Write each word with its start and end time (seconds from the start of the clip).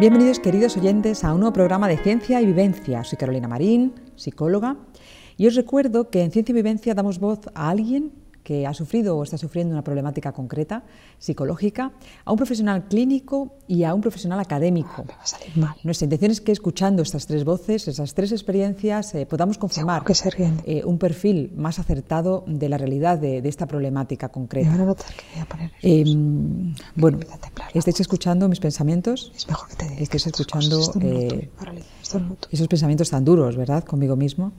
Bienvenidos 0.00 0.40
queridos 0.40 0.76
oyentes 0.76 1.22
a 1.22 1.34
un 1.34 1.40
nuevo 1.40 1.52
programa 1.52 1.86
de 1.86 1.98
Ciencia 1.98 2.40
y 2.40 2.46
Vivencia. 2.46 3.04
Soy 3.04 3.18
Carolina 3.18 3.46
Marín, 3.46 3.94
psicóloga, 4.16 4.76
y 5.36 5.46
os 5.46 5.54
recuerdo 5.54 6.08
que 6.08 6.22
en 6.22 6.30
Ciencia 6.30 6.52
y 6.52 6.56
Vivencia 6.56 6.94
damos 6.94 7.18
voz 7.20 7.40
a 7.54 7.68
alguien 7.68 8.10
que 8.42 8.66
ha 8.66 8.74
sufrido 8.74 9.16
o 9.16 9.22
está 9.22 9.38
sufriendo 9.38 9.72
una 9.72 9.82
problemática 9.82 10.32
concreta, 10.32 10.84
psicológica, 11.18 11.92
a 12.24 12.32
un 12.32 12.36
profesional 12.36 12.88
clínico 12.88 13.56
y 13.68 13.84
a 13.84 13.94
un 13.94 14.00
profesional 14.00 14.40
académico. 14.40 15.04
Nuestra 15.84 16.04
intención 16.06 16.30
es 16.30 16.40
que 16.40 16.52
escuchando 16.52 17.02
estas 17.02 17.26
tres 17.26 17.44
voces, 17.44 17.88
esas 17.88 18.14
tres 18.14 18.32
experiencias, 18.32 19.14
eh, 19.14 19.26
podamos 19.26 19.58
conformar 19.58 20.04
eh, 20.64 20.82
un 20.84 20.98
perfil 20.98 21.52
más 21.56 21.78
acertado 21.78 22.44
de 22.46 22.68
la 22.68 22.78
realidad 22.78 23.18
de, 23.18 23.42
esta 23.48 23.66
problemática 23.66 24.28
concreta. 24.30 24.94
Eh, 25.82 26.04
bueno, 26.94 27.20
estáis 27.74 28.00
escuchando 28.00 28.48
mis 28.48 28.60
pensamientos, 28.60 29.32
es 29.36 29.46
mejor 29.46 29.68
que 29.68 29.76
te 29.76 30.02
estáis 30.02 30.26
escuchando 30.26 30.80
esos 32.50 32.68
pensamientos 32.68 33.10
tan 33.10 33.24
duros, 33.24 33.56
¿verdad? 33.56 33.84
Conmigo 33.84 34.16
mismo. 34.16 34.52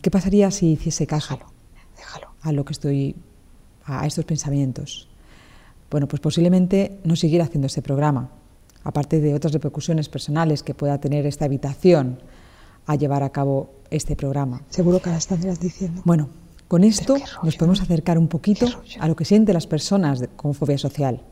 ¿Qué 0.00 0.10
pasaría 0.10 0.50
si 0.50 0.72
hiciese 0.72 1.06
caso? 1.06 1.38
A 2.44 2.52
lo 2.52 2.64
que 2.64 2.74
estoy, 2.74 3.16
a 3.84 4.06
estos 4.06 4.24
pensamientos. 4.24 5.08
Bueno, 5.90 6.06
pues 6.06 6.20
posiblemente 6.20 7.00
no 7.04 7.16
siguiera 7.16 7.46
haciendo 7.46 7.66
este 7.66 7.82
programa, 7.82 8.30
aparte 8.84 9.20
de 9.20 9.34
otras 9.34 9.52
repercusiones 9.52 10.08
personales 10.08 10.62
que 10.62 10.74
pueda 10.74 11.00
tener 11.00 11.26
esta 11.26 11.46
habitación 11.46 12.20
a 12.86 12.96
llevar 12.96 13.22
a 13.22 13.30
cabo 13.30 13.72
este 13.90 14.14
programa. 14.14 14.62
Seguro 14.68 15.00
que 15.00 15.10
la 15.10 15.16
estarías 15.16 15.58
diciendo. 15.58 16.02
Bueno, 16.04 16.28
con 16.68 16.84
esto 16.84 17.16
nos 17.42 17.56
podemos 17.56 17.80
acercar 17.80 18.18
un 18.18 18.28
poquito 18.28 18.66
a 19.00 19.08
lo 19.08 19.16
que 19.16 19.24
sienten 19.24 19.54
las 19.54 19.66
personas 19.66 20.22
con 20.36 20.52
fobia 20.52 20.76
social, 20.76 21.22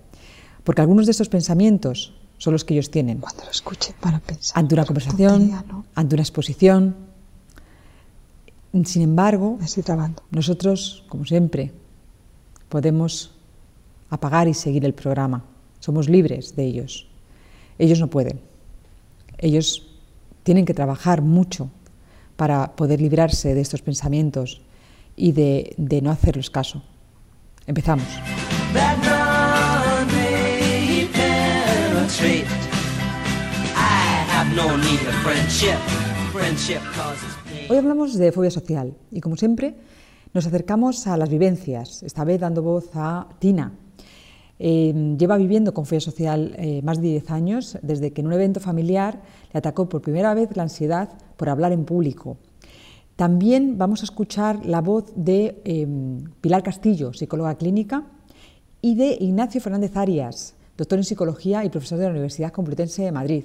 porque 0.64 0.80
algunos 0.80 1.06
de 1.06 1.12
estos 1.12 1.28
pensamientos 1.28 2.14
son 2.38 2.54
los 2.54 2.64
que 2.64 2.74
ellos 2.74 2.90
tienen. 2.90 3.18
Cuando 3.18 3.44
lo 3.44 3.50
escuchen 3.50 3.94
para 4.00 4.18
pensar. 4.20 4.58
Ante 4.58 4.74
una 4.74 4.86
conversación, 4.86 5.84
ante 5.94 6.14
una 6.14 6.22
exposición, 6.22 7.11
sin 8.84 9.02
embargo, 9.02 9.58
nosotros, 10.30 11.04
como 11.08 11.24
siempre, 11.26 11.72
podemos 12.68 13.32
apagar 14.08 14.48
y 14.48 14.54
seguir 14.54 14.84
el 14.84 14.94
programa. 14.94 15.44
Somos 15.80 16.08
libres 16.08 16.56
de 16.56 16.64
ellos. 16.64 17.08
Ellos 17.78 18.00
no 18.00 18.08
pueden. 18.08 18.40
Ellos 19.38 19.86
tienen 20.42 20.64
que 20.64 20.74
trabajar 20.74 21.20
mucho 21.20 21.70
para 22.36 22.74
poder 22.74 23.00
librarse 23.00 23.54
de 23.54 23.60
estos 23.60 23.82
pensamientos 23.82 24.62
y 25.16 25.32
de, 25.32 25.74
de 25.76 26.00
no 26.00 26.10
hacerlos 26.10 26.50
caso. 26.50 26.82
Empezamos. 27.66 28.06
Hoy 37.72 37.78
hablamos 37.78 38.18
de 38.18 38.32
fobia 38.32 38.50
social 38.50 38.98
y 39.10 39.22
como 39.22 39.34
siempre 39.38 39.74
nos 40.34 40.44
acercamos 40.44 41.06
a 41.06 41.16
las 41.16 41.30
vivencias, 41.30 42.02
esta 42.02 42.22
vez 42.22 42.38
dando 42.38 42.60
voz 42.60 42.90
a 42.92 43.30
Tina. 43.38 43.72
Eh, 44.58 45.16
lleva 45.18 45.38
viviendo 45.38 45.72
con 45.72 45.86
fobia 45.86 46.02
social 46.02 46.54
eh, 46.58 46.82
más 46.82 47.00
de 47.00 47.08
10 47.08 47.30
años, 47.30 47.78
desde 47.80 48.12
que 48.12 48.20
en 48.20 48.26
un 48.26 48.34
evento 48.34 48.60
familiar 48.60 49.22
le 49.54 49.58
atacó 49.58 49.88
por 49.88 50.02
primera 50.02 50.34
vez 50.34 50.54
la 50.54 50.64
ansiedad 50.64 51.14
por 51.38 51.48
hablar 51.48 51.72
en 51.72 51.86
público. 51.86 52.36
También 53.16 53.78
vamos 53.78 54.02
a 54.02 54.04
escuchar 54.04 54.66
la 54.66 54.82
voz 54.82 55.10
de 55.16 55.62
eh, 55.64 55.86
Pilar 56.42 56.62
Castillo, 56.62 57.14
psicóloga 57.14 57.54
clínica, 57.54 58.04
y 58.82 58.96
de 58.96 59.16
Ignacio 59.18 59.62
Fernández 59.62 59.96
Arias, 59.96 60.56
doctor 60.76 60.98
en 60.98 61.04
psicología 61.04 61.64
y 61.64 61.70
profesor 61.70 61.96
de 61.96 62.04
la 62.04 62.10
Universidad 62.10 62.52
Complutense 62.52 63.00
de 63.00 63.12
Madrid. 63.12 63.44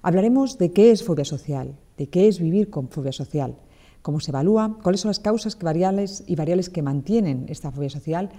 Hablaremos 0.00 0.56
de 0.56 0.72
qué 0.72 0.90
es 0.90 1.04
fobia 1.04 1.26
social, 1.26 1.76
de 1.96 2.08
qué 2.08 2.28
es 2.28 2.40
vivir 2.40 2.70
con 2.70 2.88
fobia 2.88 3.12
social, 3.12 3.56
cómo 4.02 4.20
se 4.20 4.30
evalúa, 4.30 4.78
cuáles 4.82 5.00
son 5.00 5.10
las 5.10 5.20
causas 5.20 5.58
variables 5.58 6.24
y 6.26 6.36
variables 6.36 6.70
que 6.70 6.82
mantienen 6.82 7.46
esta 7.48 7.70
fobia 7.70 7.90
social 7.90 8.30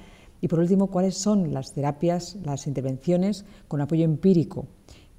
y, 0.42 0.48
por 0.48 0.60
último, 0.60 0.88
cuáles 0.88 1.16
son 1.18 1.54
las 1.54 1.74
terapias, 1.74 2.38
las 2.44 2.68
intervenciones 2.68 3.46
con 3.68 3.82
apoyo 3.82 4.04
empírico 4.04 4.68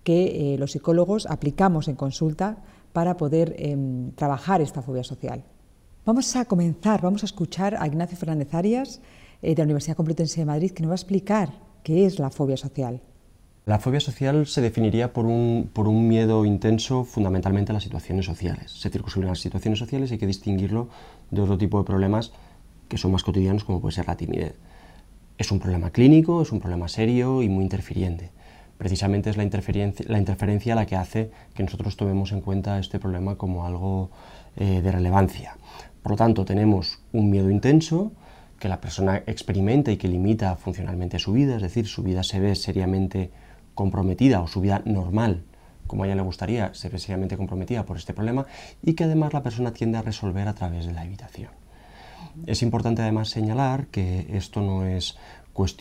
que 0.02 0.54
eh, 0.54 0.58
los 0.58 0.72
psicólogos 0.72 1.26
aplicamos 1.26 1.88
en 1.88 1.96
consulta 1.96 2.58
para 2.92 3.16
poder 3.16 3.56
em, 3.58 4.12
trabajar 4.12 4.60
esta 4.60 4.82
fobia 4.82 5.02
social. 5.02 5.42
Vamos 6.04 6.36
a 6.36 6.44
comenzar, 6.44 7.00
vamos 7.00 7.22
a 7.22 7.26
escuchar 7.26 7.76
a 7.80 7.86
Ignacio 7.86 8.18
Fernández 8.18 8.52
Arias 8.52 9.00
eh, 9.40 9.54
de 9.54 9.62
la 9.62 9.64
Universidad 9.64 9.96
Complutense 9.96 10.40
de 10.40 10.46
Madrid 10.46 10.70
que 10.72 10.82
nos 10.82 10.90
va 10.90 10.94
a 10.94 11.02
explicar 11.02 11.58
qué 11.82 12.04
es 12.04 12.18
la 12.18 12.30
fobia 12.30 12.58
social. 12.58 13.00
La 13.66 13.78
fobia 13.78 14.00
social 14.00 14.46
se 14.46 14.60
definiría 14.60 15.14
por 15.14 15.24
un, 15.24 15.70
por 15.72 15.88
un, 15.88 16.06
miedo 16.06 16.44
intenso 16.44 17.04
fundamentalmente 17.04 17.72
a 17.72 17.74
las 17.74 17.82
situaciones 17.82 18.26
sociales. 18.26 18.70
Se 18.72 18.90
circunscriben 18.90 19.30
las 19.30 19.40
situaciones 19.40 19.78
sociales 19.78 20.10
y 20.10 20.14
hay 20.14 20.18
que 20.18 20.26
distinguirlo 20.26 20.90
de 21.30 21.40
otro 21.40 21.56
tipo 21.56 21.78
de 21.78 21.84
problemas 21.84 22.32
que 22.88 22.98
son 22.98 23.12
más 23.12 23.24
cotidianos 23.24 23.64
como 23.64 23.80
puede 23.80 23.94
ser 23.94 24.06
la 24.06 24.18
timidez. 24.18 24.54
Es 25.38 25.50
un 25.50 25.60
problema 25.60 25.88
clínico, 25.88 26.42
es 26.42 26.52
un 26.52 26.60
problema 26.60 26.88
serio 26.88 27.40
y 27.40 27.48
muy 27.48 27.64
interfiriente. 27.64 28.32
Precisamente 28.76 29.30
es 29.30 29.38
la 29.38 29.44
interferencia 29.44 30.04
la, 30.10 30.18
interferencia 30.18 30.74
la 30.74 30.84
que 30.84 30.96
hace 30.96 31.30
que 31.54 31.62
nosotros 31.62 31.96
tomemos 31.96 32.32
en 32.32 32.42
cuenta 32.42 32.78
este 32.78 32.98
problema 32.98 33.36
como 33.36 33.64
algo 33.64 34.10
eh, 34.56 34.82
de 34.82 34.92
relevancia. 34.92 35.56
Por 36.02 36.12
lo 36.12 36.16
tanto, 36.16 36.44
tenemos 36.44 36.98
un 37.12 37.30
miedo 37.30 37.48
intenso, 37.48 38.12
que 38.58 38.68
la 38.68 38.82
persona 38.82 39.22
experimenta 39.26 39.90
y 39.90 39.96
que 39.96 40.06
limita 40.06 40.54
funcionalmente 40.56 41.18
su 41.18 41.32
vida, 41.32 41.56
es 41.56 41.62
decir, 41.62 41.86
su 41.86 42.02
vida 42.02 42.22
se 42.22 42.40
ve 42.40 42.54
seriamente 42.54 43.30
comprometida 43.74 44.40
o 44.40 44.46
su 44.46 44.60
vida 44.60 44.82
normal, 44.84 45.44
como 45.86 46.04
a 46.04 46.06
ella 46.06 46.16
le 46.16 46.22
gustaría, 46.22 46.72
se 46.74 46.88
ve 46.88 47.36
comprometida 47.36 47.84
por 47.84 47.96
este 47.96 48.14
problema 48.14 48.46
y 48.82 48.94
que 48.94 49.04
además 49.04 49.32
la 49.32 49.42
persona 49.42 49.72
tiende 49.72 49.98
a 49.98 50.02
resolver 50.02 50.48
a 50.48 50.54
través 50.54 50.86
de 50.86 50.92
la 50.92 51.04
evitación. 51.04 51.50
Es 52.46 52.62
importante 52.62 53.02
además 53.02 53.28
señalar 53.28 53.86
que 53.88 54.26
esto 54.30 54.60
no 54.60 54.86
es 54.86 55.16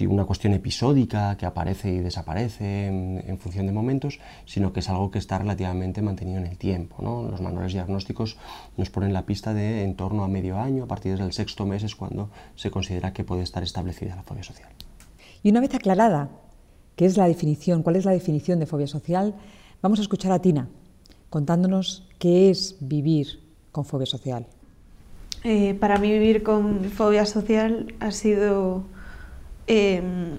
una 0.08 0.26
cuestión 0.26 0.54
episódica 0.54 1.36
que 1.36 1.48
aparece 1.48 1.92
y 1.92 2.00
desaparece 2.00 2.88
en, 2.88 3.38
función 3.40 3.66
de 3.66 3.72
momentos, 3.72 4.20
sino 4.46 4.72
que 4.72 4.82
es 4.82 4.90
algo 4.90 5.10
que 5.10 5.18
está 5.18 5.40
relativamente 5.40 6.02
mantenido 6.02 6.38
en 6.38 6.46
el 6.46 6.58
tiempo. 6.58 7.02
Los 7.02 7.42
manuales 7.42 7.74
diagnósticos 7.74 8.38
nos 8.78 8.92
ponen 8.92 9.14
la 9.14 9.26
pista 9.26 9.54
de 9.54 9.84
en 9.84 9.96
torno 9.96 10.24
a 10.24 10.28
medio 10.28 10.60
año, 10.60 10.84
a 10.84 10.88
partir 10.88 11.18
del 11.18 11.34
sexto 11.34 11.66
mes 11.66 11.84
es 11.84 11.96
cuando 11.96 12.30
se 12.56 12.70
considera 12.70 13.14
que 13.14 13.24
puede 13.24 13.42
estar 13.42 13.64
establecida 13.64 14.16
la 14.16 14.24
fobia 14.24 14.44
social. 14.44 14.70
Y 15.42 15.50
una 15.50 15.60
vez 15.60 15.74
aclarada 15.74 16.30
qué 16.96 17.06
es 17.06 17.18
la 17.18 17.28
definición, 17.28 17.84
cuál 17.84 17.96
es 17.96 18.06
la 18.06 18.12
definición 18.12 18.60
de 18.60 18.66
fobia 18.66 18.88
social, 18.88 19.36
vamos 19.82 20.00
a 20.00 20.02
escuchar 20.02 20.32
a 20.32 20.40
Tina 20.40 20.70
contándonos 21.34 22.08
qué 22.20 22.52
es 22.52 22.76
vivir 22.80 23.40
con 23.72 23.86
fobia 23.86 24.06
social. 24.06 24.46
Eh, 25.44 25.74
para 25.74 25.98
mí 25.98 26.12
vivir 26.12 26.44
con 26.44 26.86
fobia 26.86 27.26
social 27.26 27.96
ha 28.00 28.12
sido 28.12 28.84
em, 29.66 30.38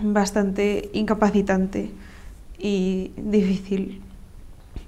bastante 0.00 0.88
incapacitante 0.92 1.90
y 2.60 3.10
difícil, 3.16 4.00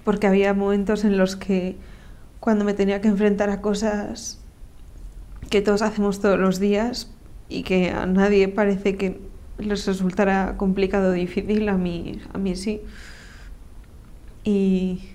porque 0.05 0.29
había 0.29 0.55
momentos 0.55 1.05
en 1.05 1.19
los 1.19 1.35
que 1.35 1.75
cuando 2.39 2.65
me 2.65 2.73
tenía 2.73 3.01
que 3.01 3.09
enfrentar 3.09 3.51
a 3.51 3.61
cosas 3.61 4.39
que 5.51 5.61
todos 5.61 5.83
hacemos 5.83 6.21
todos 6.21 6.39
los 6.39 6.61
días 6.61 7.11
y 7.49 7.65
que 7.65 7.91
a 7.91 8.07
nadie 8.07 8.47
parece 8.47 8.97
que 8.97 9.21
les 9.59 9.87
resultará 9.87 10.57
complicado 10.57 11.11
o 11.11 11.13
difícil, 11.13 11.69
a 11.69 11.77
mí, 11.77 12.21
a 12.33 12.39
mí 12.39 12.57
sí. 12.57 12.81
Y, 14.45 15.11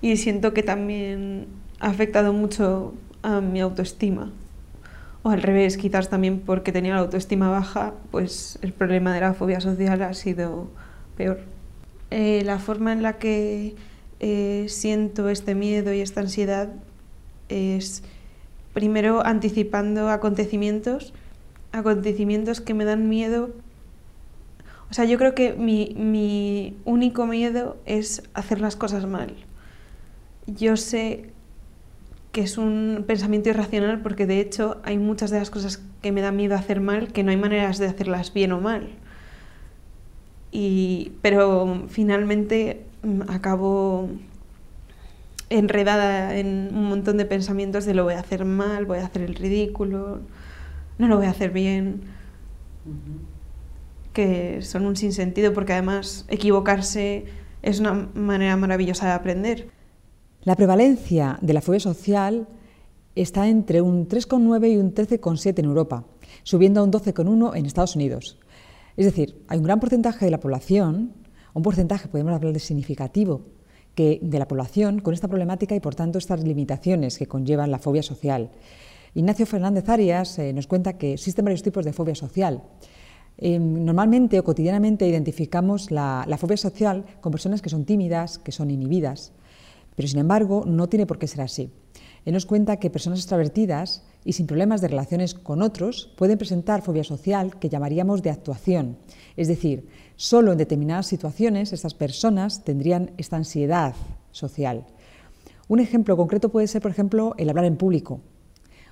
y 0.00 0.16
siento 0.16 0.52
que 0.52 0.62
también 0.62 1.46
ha 1.80 1.88
afectado 1.88 2.32
mucho 2.32 2.94
a 3.22 3.40
mi 3.40 3.60
autoestima. 3.60 4.32
O 5.22 5.30
al 5.30 5.42
revés, 5.42 5.76
quizás 5.76 6.08
también 6.08 6.40
porque 6.40 6.72
tenía 6.72 6.94
la 6.94 7.00
autoestima 7.00 7.50
baja, 7.50 7.94
pues 8.10 8.58
el 8.62 8.72
problema 8.72 9.12
de 9.12 9.20
la 9.20 9.34
fobia 9.34 9.60
social 9.60 10.02
ha 10.02 10.14
sido 10.14 10.68
peor. 11.16 11.40
Eh, 12.10 12.42
la 12.44 12.58
forma 12.58 12.92
en 12.92 13.02
la 13.02 13.18
que 13.18 13.74
eh, 14.20 14.66
siento 14.68 15.28
este 15.28 15.54
miedo 15.54 15.92
y 15.92 16.00
esta 16.00 16.20
ansiedad 16.20 16.72
es 17.48 18.04
primero 18.72 19.24
anticipando 19.26 20.08
acontecimientos, 20.08 21.12
acontecimientos 21.72 22.60
que 22.60 22.74
me 22.74 22.84
dan 22.84 23.08
miedo 23.08 23.50
o 24.90 24.94
sea, 24.94 25.04
yo 25.04 25.18
creo 25.18 25.34
que 25.34 25.52
mi, 25.54 26.76
único 26.84 27.26
miedo 27.26 27.76
es 27.86 28.22
hacer 28.34 28.60
las 28.60 28.76
cosas 28.76 29.06
mal. 29.06 29.34
Yo 30.46 30.76
sé 30.76 31.30
que 32.32 32.42
es 32.42 32.58
un 32.58 33.04
pensamiento 33.06 33.48
irracional 33.48 34.00
porque 34.00 34.26
de 34.26 34.40
hecho 34.40 34.80
hay 34.84 34.98
muchas 34.98 35.30
de 35.30 35.38
las 35.38 35.50
cosas 35.50 35.82
que 36.02 36.12
me 36.12 36.20
dan 36.20 36.36
miedo 36.36 36.54
hacer 36.54 36.80
mal 36.80 37.12
que 37.12 37.22
no 37.22 37.30
hay 37.30 37.36
maneras 37.36 37.78
de 37.78 37.86
hacerlas 37.86 38.32
bien 38.32 38.52
o 38.52 38.60
mal. 38.60 38.90
pero 41.22 41.84
finalmente 41.88 42.84
mm, 43.02 43.22
acabo 43.28 44.08
enredada 45.50 46.36
en 46.36 46.70
un 46.74 46.84
montón 46.84 47.16
de 47.16 47.24
pensamientos 47.24 47.84
de 47.84 47.94
lo 47.94 48.04
voy 48.04 48.14
a 48.14 48.20
hacer 48.20 48.44
mal, 48.44 48.84
voy 48.86 48.98
a 48.98 49.06
hacer 49.06 49.22
el 49.22 49.34
ridículo, 49.34 50.20
no 50.98 51.08
lo 51.08 51.16
voy 51.16 51.26
a 51.26 51.30
hacer 51.30 51.50
bien 51.50 52.02
que 54.16 54.62
son 54.62 54.86
un 54.86 54.96
sinsentido 54.96 55.52
porque 55.52 55.74
además 55.74 56.24
equivocarse 56.28 57.26
es 57.60 57.80
una 57.80 58.08
manera 58.14 58.56
maravillosa 58.56 59.04
de 59.04 59.12
aprender. 59.12 59.68
La 60.42 60.56
prevalencia 60.56 61.38
de 61.42 61.52
la 61.52 61.60
fobia 61.60 61.80
social 61.80 62.48
está 63.14 63.46
entre 63.46 63.82
un 63.82 64.08
3,9 64.08 64.72
y 64.72 64.78
un 64.78 64.94
13,7 64.94 65.58
en 65.58 65.66
Europa, 65.66 66.06
subiendo 66.44 66.80
a 66.80 66.84
un 66.84 66.92
12,1 66.92 67.56
en 67.58 67.66
Estados 67.66 67.94
Unidos. 67.94 68.38
Es 68.96 69.04
decir, 69.04 69.44
hay 69.48 69.58
un 69.58 69.64
gran 69.64 69.80
porcentaje 69.80 70.24
de 70.24 70.30
la 70.30 70.40
población, 70.40 71.12
un 71.52 71.62
porcentaje, 71.62 72.08
podemos 72.08 72.32
hablar 72.32 72.54
de 72.54 72.58
significativo, 72.58 73.42
que 73.94 74.18
de 74.22 74.38
la 74.38 74.48
población 74.48 75.00
con 75.00 75.12
esta 75.12 75.28
problemática 75.28 75.74
y 75.74 75.80
por 75.80 75.94
tanto 75.94 76.16
estas 76.16 76.42
limitaciones 76.42 77.18
que 77.18 77.26
conllevan 77.26 77.70
la 77.70 77.78
fobia 77.78 78.02
social. 78.02 78.48
Ignacio 79.14 79.44
Fernández 79.44 79.86
Arias 79.90 80.38
eh, 80.38 80.54
nos 80.54 80.66
cuenta 80.66 80.96
que 80.96 81.12
existen 81.12 81.44
varios 81.44 81.62
tipos 81.62 81.84
de 81.84 81.92
fobia 81.92 82.14
social. 82.14 82.62
Em, 83.38 83.84
normalmente 83.84 84.40
o 84.40 84.44
cotidianamente 84.48 85.04
identificamos 85.04 85.92
la, 85.92 86.24
fobia 86.40 86.56
social 86.56 87.04
con 87.20 87.32
personas 87.32 87.60
que 87.60 87.68
son 87.68 87.84
tímidas, 87.84 88.40
que 88.40 88.52
son 88.52 88.70
inhibidas, 88.70 89.32
pero 89.94 90.08
sin 90.08 90.20
embargo 90.20 90.64
no 90.64 90.88
tiene 90.88 91.04
por 91.04 91.18
qué 91.18 91.28
ser 91.28 91.42
así. 91.42 91.70
Él 92.24 92.32
nos 92.32 92.46
cuenta 92.46 92.78
que 92.78 92.90
personas 92.90 93.20
extravertidas 93.20 94.02
y 94.24 94.32
sin 94.32 94.46
problemas 94.46 94.80
de 94.80 94.88
relaciones 94.88 95.34
con 95.34 95.62
otros 95.62 96.12
pueden 96.16 96.38
presentar 96.38 96.82
fobia 96.82 97.04
social 97.04 97.58
que 97.58 97.68
llamaríamos 97.68 98.22
de 98.22 98.30
actuación, 98.30 98.98
es 99.36 99.48
decir, 99.48 99.86
solo 100.16 100.52
en 100.52 100.58
determinadas 100.58 101.06
situaciones 101.06 101.72
estas 101.72 101.94
personas 101.94 102.64
tendrían 102.64 103.12
esta 103.16 103.36
ansiedad 103.36 103.94
social. 104.32 104.86
Un 105.68 105.80
ejemplo 105.80 106.16
concreto 106.16 106.48
puede 106.48 106.68
ser, 106.68 106.80
por 106.80 106.90
ejemplo, 106.90 107.34
el 107.38 107.50
hablar 107.50 107.66
en 107.66 107.76
público. 107.76 108.20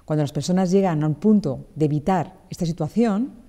Cuando 0.04 0.22
las 0.22 0.32
personas 0.32 0.70
llegan 0.70 1.02
a 1.02 1.06
un 1.06 1.14
punto 1.14 1.66
de 1.74 1.86
evitar 1.86 2.36
esta 2.50 2.66
situación, 2.66 3.43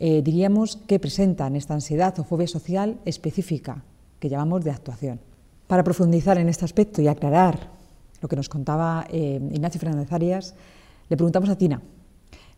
eh, 0.00 0.22
diríamos 0.24 0.78
que 0.88 0.98
presentan 0.98 1.56
esta 1.56 1.74
ansiedad 1.74 2.18
o 2.18 2.24
fobia 2.24 2.48
social 2.48 2.96
específica, 3.04 3.84
que 4.18 4.30
llamamos 4.32 4.64
de 4.64 4.72
actuación. 4.72 5.20
Para 5.68 5.84
profundizar 5.84 6.38
en 6.38 6.48
este 6.48 6.64
aspecto 6.64 7.02
y 7.02 7.06
aclarar 7.06 7.68
lo 8.22 8.28
que 8.28 8.36
nos 8.36 8.48
contaba 8.48 9.06
eh, 9.10 9.38
Ignacio 9.52 9.78
Fernández 9.78 10.10
Arias, 10.10 10.54
le 11.10 11.16
preguntamos 11.18 11.50
a 11.50 11.58
Tina, 11.58 11.82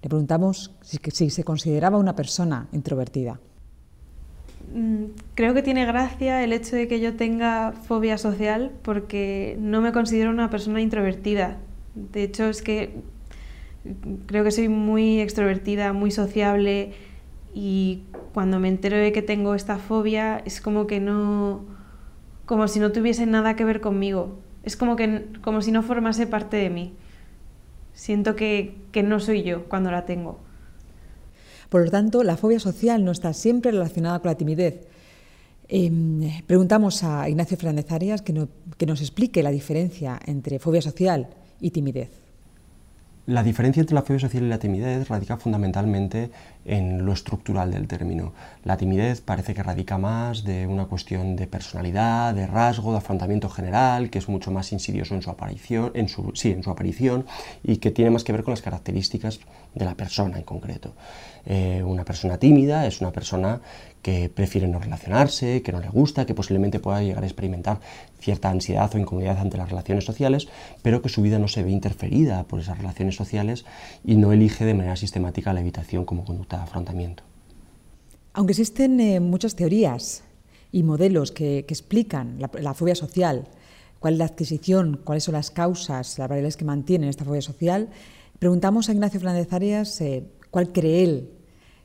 le 0.03 0.09
preguntamos 0.09 0.71
si 0.83 1.31
se 1.31 1.43
consideraba 1.43 1.99
una 1.99 2.15
persona 2.15 2.69
introvertida. 2.71 3.41
Mm, 4.73 5.07
creo 5.35 5.53
que 5.53 5.63
tiene 5.63 5.85
gracia 5.85 6.45
el 6.45 6.53
hecho 6.53 6.77
de 6.77 6.87
que 6.87 7.01
yo 7.01 7.17
tenga 7.17 7.73
fobia 7.73 8.19
social 8.19 8.71
porque 8.83 9.57
no 9.59 9.81
me 9.81 9.91
considero 9.91 10.31
una 10.31 10.49
persona 10.49 10.81
introvertida. 10.81 11.59
De 11.97 12.23
hecho, 12.23 12.45
es 12.49 12.63
que 12.63 13.03
creo 14.27 14.45
que 14.45 14.53
soy 14.53 14.69
muy 14.69 15.21
extrovertida, 15.21 15.93
muy 15.93 16.13
sociable 16.13 16.93
y 17.55 18.05
cuando 18.33 18.59
me 18.59 18.69
entero 18.69 18.97
de 18.97 19.13
que 19.13 19.23
tengo 19.23 19.55
esta 19.55 19.79
fobia 19.79 20.43
es 20.45 20.61
como 20.61 20.87
que 20.87 21.01
no, 21.01 21.65
como 22.47 22.69
si 22.69 22.81
no 22.81 22.93
tuviese 22.93 23.27
nada 23.27 23.57
que 23.57 23.65
ver 23.65 23.81
conmigo. 23.81 24.39
Es 24.63 24.77
como, 24.77 24.97
que, 24.97 25.27
como 25.43 25.61
si 25.61 25.73
no 25.73 25.83
formase 25.83 26.27
parte 26.27 26.57
de 26.57 26.71
mí. 26.71 26.95
Siento 27.95 28.37
que, 28.37 28.77
que 28.93 29.03
no 29.03 29.21
soy 29.21 29.43
yo 29.43 29.65
cuando 29.69 29.91
la 29.91 30.07
tengo. 30.07 30.39
Por 31.69 31.85
lo 31.85 31.91
tanto, 31.91 32.23
la 32.23 32.37
fobia 32.37 32.61
social 32.61 33.05
no 33.05 33.13
está 33.13 33.33
siempre 33.33 33.71
relacionada 33.71 34.21
con 34.21 34.31
la 34.31 34.37
timidez. 34.37 34.87
Em, 35.69 36.43
preguntamos 36.47 37.03
a 37.03 37.29
Ignacio 37.29 37.57
Fernández 37.57 37.91
Arias 37.93 38.23
que, 38.23 38.47
que 38.77 38.87
nos 38.87 39.01
explique 39.01 39.43
la 39.43 39.51
diferencia 39.51 40.21
entre 40.27 40.59
fobia 40.59 40.83
social 40.83 41.29
y 41.61 41.71
timidez. 41.71 42.11
La 43.27 43.43
diferencia 43.43 43.81
entre 43.81 43.95
la 43.95 44.03
fobia 44.03 44.19
social 44.19 44.43
y 44.45 44.49
la 44.49 44.59
timidez 44.59 45.09
radica 45.09 45.37
fundamentalmente 45.37 46.31
en 46.65 47.05
lo 47.05 47.13
estructural 47.13 47.71
del 47.71 47.89
término. 47.89 48.33
La 48.65 48.77
timidez 48.77 49.21
parece 49.21 49.55
que 49.55 49.63
radica 49.63 49.99
más 49.99 50.45
de 50.45 50.67
una 50.67 50.87
cuestión 50.87 51.37
de 51.37 51.47
personalidad, 51.47 52.35
de 52.35 52.47
rasgo, 52.47 52.93
de 52.93 52.99
afrontamiento 52.99 53.49
general, 53.49 54.11
que 54.11 54.19
es 54.19 54.29
mucho 54.29 54.51
más 54.51 54.73
insidioso 54.73 55.15
en 55.15 55.23
su 55.23 55.31
aparición, 55.31 55.91
en 55.95 56.09
su, 56.09 56.33
sí, 56.35 56.51
en 56.51 56.63
su 56.63 56.71
aparición 56.71 57.27
y 57.63 57.77
que 57.79 57.91
tiene 57.91 58.11
más 58.11 58.25
que 58.25 58.33
ver 58.33 58.45
con 58.45 58.53
las 58.53 58.63
características 58.63 59.41
de 59.75 59.85
la 59.85 59.95
persona 59.95 60.39
en 60.39 60.45
concreto. 60.45 60.95
Eh, 61.45 61.83
una 61.85 62.05
persona 62.05 62.39
tímida 62.39 62.87
es 62.87 63.01
una 63.01 63.11
persona 63.11 63.61
que 64.01 64.29
prefiere 64.29 64.67
no 64.69 64.81
relacionarse, 64.81 65.63
que 65.63 65.73
no 65.73 65.81
le 65.81 65.89
gusta, 65.89 66.27
que 66.27 66.35
posiblemente 66.35 66.81
pueda 66.81 67.03
llegar 67.03 67.23
a 67.23 67.27
experimentar 67.27 67.79
cierta 68.19 68.51
ansiedad 68.51 68.93
o 68.95 68.99
incomodidad 68.99 69.39
ante 69.39 69.57
las 69.57 69.69
relaciones 69.69 70.05
sociales, 70.05 70.49
pero 70.83 71.03
que 71.03 71.09
su 71.09 71.23
vida 71.23 71.39
no 71.39 71.49
se 71.49 71.63
ve 71.63 71.71
interferida 71.71 72.45
por 72.45 72.61
esas 72.61 72.79
relaciones 72.79 73.17
sociales 73.17 73.65
y 74.05 74.17
no 74.17 74.33
elige 74.33 74.65
de 74.65 74.75
manera 74.75 74.97
sistemática 74.97 75.53
la 75.53 75.61
evitación 75.61 76.05
como 76.05 76.25
conducta 76.25 76.52
afrontamiento. 76.57 77.23
Aunque 78.33 78.53
existen 78.53 79.01
eh, 79.01 79.21
muchas 79.21 79.57
teorías 79.57 80.25
y 80.71 80.83
modelos 80.83 81.33
que, 81.33 81.59
explican 81.59 82.39
la, 82.39 82.75
fobia 82.75 82.95
social, 82.95 83.49
cuál 83.99 84.15
es 84.15 84.19
la 84.19 84.25
adquisición, 84.25 85.01
cuáles 85.05 85.25
son 85.25 85.35
las 85.35 85.51
causas, 85.51 86.19
las 86.19 86.29
variables 86.29 86.57
que 86.57 86.65
mantienen 86.65 87.09
esta 87.09 87.25
fobia 87.25 87.43
social, 87.43 87.91
preguntamos 88.39 88.89
a 88.89 88.93
Ignacio 88.93 89.21
Fernández 89.21 89.53
Arias 89.53 90.01
eh, 90.01 90.25
cuál 90.51 90.73
cree 90.73 91.05
él 91.05 91.31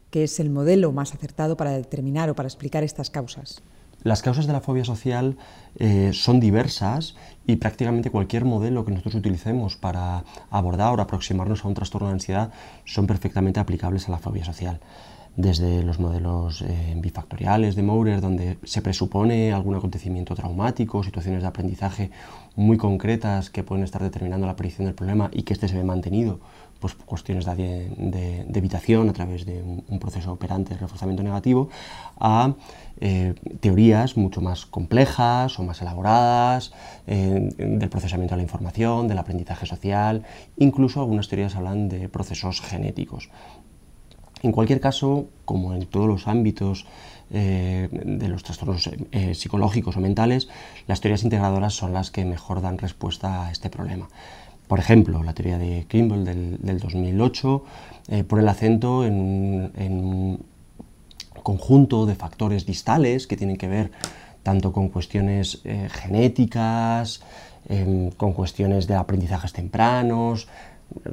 que 0.10 0.24
es 0.24 0.40
el 0.40 0.50
modelo 0.50 0.92
más 0.92 1.14
acertado 1.14 1.58
para 1.58 1.72
determinar 1.72 2.30
o 2.30 2.36
para 2.36 2.48
explicar 2.48 2.84
estas 2.84 3.10
causas. 3.10 3.62
Las 4.08 4.22
causas 4.22 4.48
de 4.48 4.54
la 4.54 4.62
fobia 4.62 4.86
social 4.86 5.36
eh, 5.76 6.12
son 6.14 6.40
diversas 6.40 7.18
y 7.46 7.58
prácticamente 7.58 8.10
cualquier 8.10 8.46
modelo 8.46 8.86
que 8.86 8.92
nosotros 8.92 9.16
utilicemos 9.16 9.76
para 9.76 10.24
abordar 10.50 10.98
o 10.98 11.02
aproximarnos 11.02 11.66
a 11.66 11.68
un 11.68 11.74
trastorno 11.74 12.08
de 12.08 12.14
ansiedad 12.14 12.54
son 12.86 13.06
perfectamente 13.06 13.60
aplicables 13.60 14.08
a 14.08 14.12
la 14.12 14.18
fobia 14.18 14.46
social 14.46 14.80
desde 15.38 15.84
los 15.84 16.00
modelos 16.00 16.64
eh, 16.64 16.96
bifactoriales 16.98 17.76
de 17.76 17.84
Maurer, 17.84 18.22
donde 18.22 18.58
se 18.64 18.82
presupone 18.82 19.54
algún 19.54 19.76
acontecimiento 19.76 20.34
traumático, 20.34 21.04
situaciones 21.04 21.44
de 21.44 21.48
aprendizaje 21.48 22.10
muy 22.56 22.78
concretas 22.78 23.52
que 23.52 23.64
pueden 23.64 23.86
estar 23.86 24.02
determinando 24.02 24.48
la 24.48 24.54
aparición 24.54 24.86
del 24.86 24.96
problema 24.96 25.30
y 25.32 25.44
que 25.44 25.54
éste 25.54 25.68
se 25.68 25.76
ve 25.76 25.84
mantenido, 25.84 26.40
pues 26.80 26.96
cuestiones 26.96 27.46
de, 27.46 28.46
evitación 28.54 29.10
a 29.10 29.14
través 29.14 29.46
de 29.46 29.62
un, 29.62 30.00
proceso 30.00 30.32
operante 30.32 30.74
de 30.74 30.80
reforzamiento 30.80 31.22
negativo, 31.22 31.70
a 32.20 32.56
eh, 33.00 33.36
teorías 33.60 34.18
mucho 34.18 34.42
más 34.42 34.66
complejas 34.66 35.60
o 35.60 35.64
más 35.64 35.82
elaboradas 35.84 36.74
eh, 37.06 37.50
del 37.58 37.90
procesamiento 37.90 38.34
de 38.34 38.38
la 38.38 38.44
información, 38.44 39.08
del 39.08 39.20
aprendizaje 39.20 39.68
social, 39.68 40.24
incluso 40.58 41.00
algunas 41.00 41.28
teorías 41.28 41.56
hablan 41.56 41.90
de 41.90 42.10
procesos 42.10 42.62
genéticos. 42.62 43.30
En 44.44 44.52
cualquier 44.52 44.80
caso, 44.80 45.28
como 45.46 45.74
en 45.74 45.86
todos 45.86 46.08
los 46.08 46.28
ámbitos 46.28 46.86
eh, 47.30 47.90
de 47.92 48.30
los 48.30 48.44
trastornos 48.44 48.90
eh, 49.12 49.36
psicológicos 49.36 49.98
o 49.98 50.00
mentales, 50.00 50.48
las 50.88 51.02
teorías 51.02 51.24
integradoras 51.24 51.74
son 51.74 51.94
las 51.94 52.12
que 52.12 52.24
mejor 52.24 52.62
dan 52.62 52.78
respuesta 52.78 53.48
a 53.48 53.52
este 53.52 53.70
problema. 53.70 54.08
Por 54.68 54.80
ejemplo, 54.80 55.24
la 55.24 55.34
teoría 55.34 55.58
de 55.58 55.86
Kimball 55.88 56.24
del, 56.24 56.80
2008 56.80 57.64
eh, 58.10 58.24
pone 58.24 58.44
el 58.44 58.50
acento 58.50 59.06
en, 59.06 59.72
un 59.76 60.46
conjunto 61.44 62.06
de 62.06 62.16
factores 62.16 62.66
distales 62.66 63.28
que 63.28 63.38
tienen 63.38 63.58
que 63.58 63.68
ver 63.68 63.92
tanto 64.44 64.72
con 64.72 64.88
cuestiones 64.88 65.62
genéticas, 65.90 67.22
em, 67.68 68.12
con 68.12 68.32
cuestiones 68.32 68.88
de 68.88 68.96
aprendizajes 68.96 69.52
tempranos, 69.52 70.48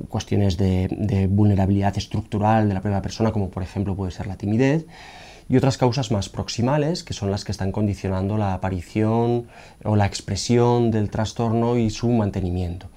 cuestiones 0.08 0.56
de, 0.56 1.28
vulnerabilidad 1.30 1.96
estructural 1.96 2.68
de 2.68 2.74
la 2.74 2.80
propia 2.80 3.02
persona, 3.02 3.32
como 3.32 3.50
por 3.50 3.62
ejemplo 3.62 3.94
puede 3.94 4.12
ser 4.12 4.26
la 4.26 4.36
timidez, 4.36 4.86
y 5.48 5.56
otras 5.56 5.76
causas 5.76 6.10
más 6.10 6.28
proximales, 6.28 7.04
que 7.04 7.12
son 7.12 7.30
las 7.30 7.44
que 7.44 7.52
están 7.52 7.70
condicionando 7.70 8.38
la 8.38 8.54
aparición 8.54 9.46
o 9.84 9.96
la 9.96 10.06
expresión 10.06 10.90
del 10.90 11.10
trastorno 11.10 11.76
y 11.76 11.90
su 11.90 12.08
mantenimiento. 12.08 12.88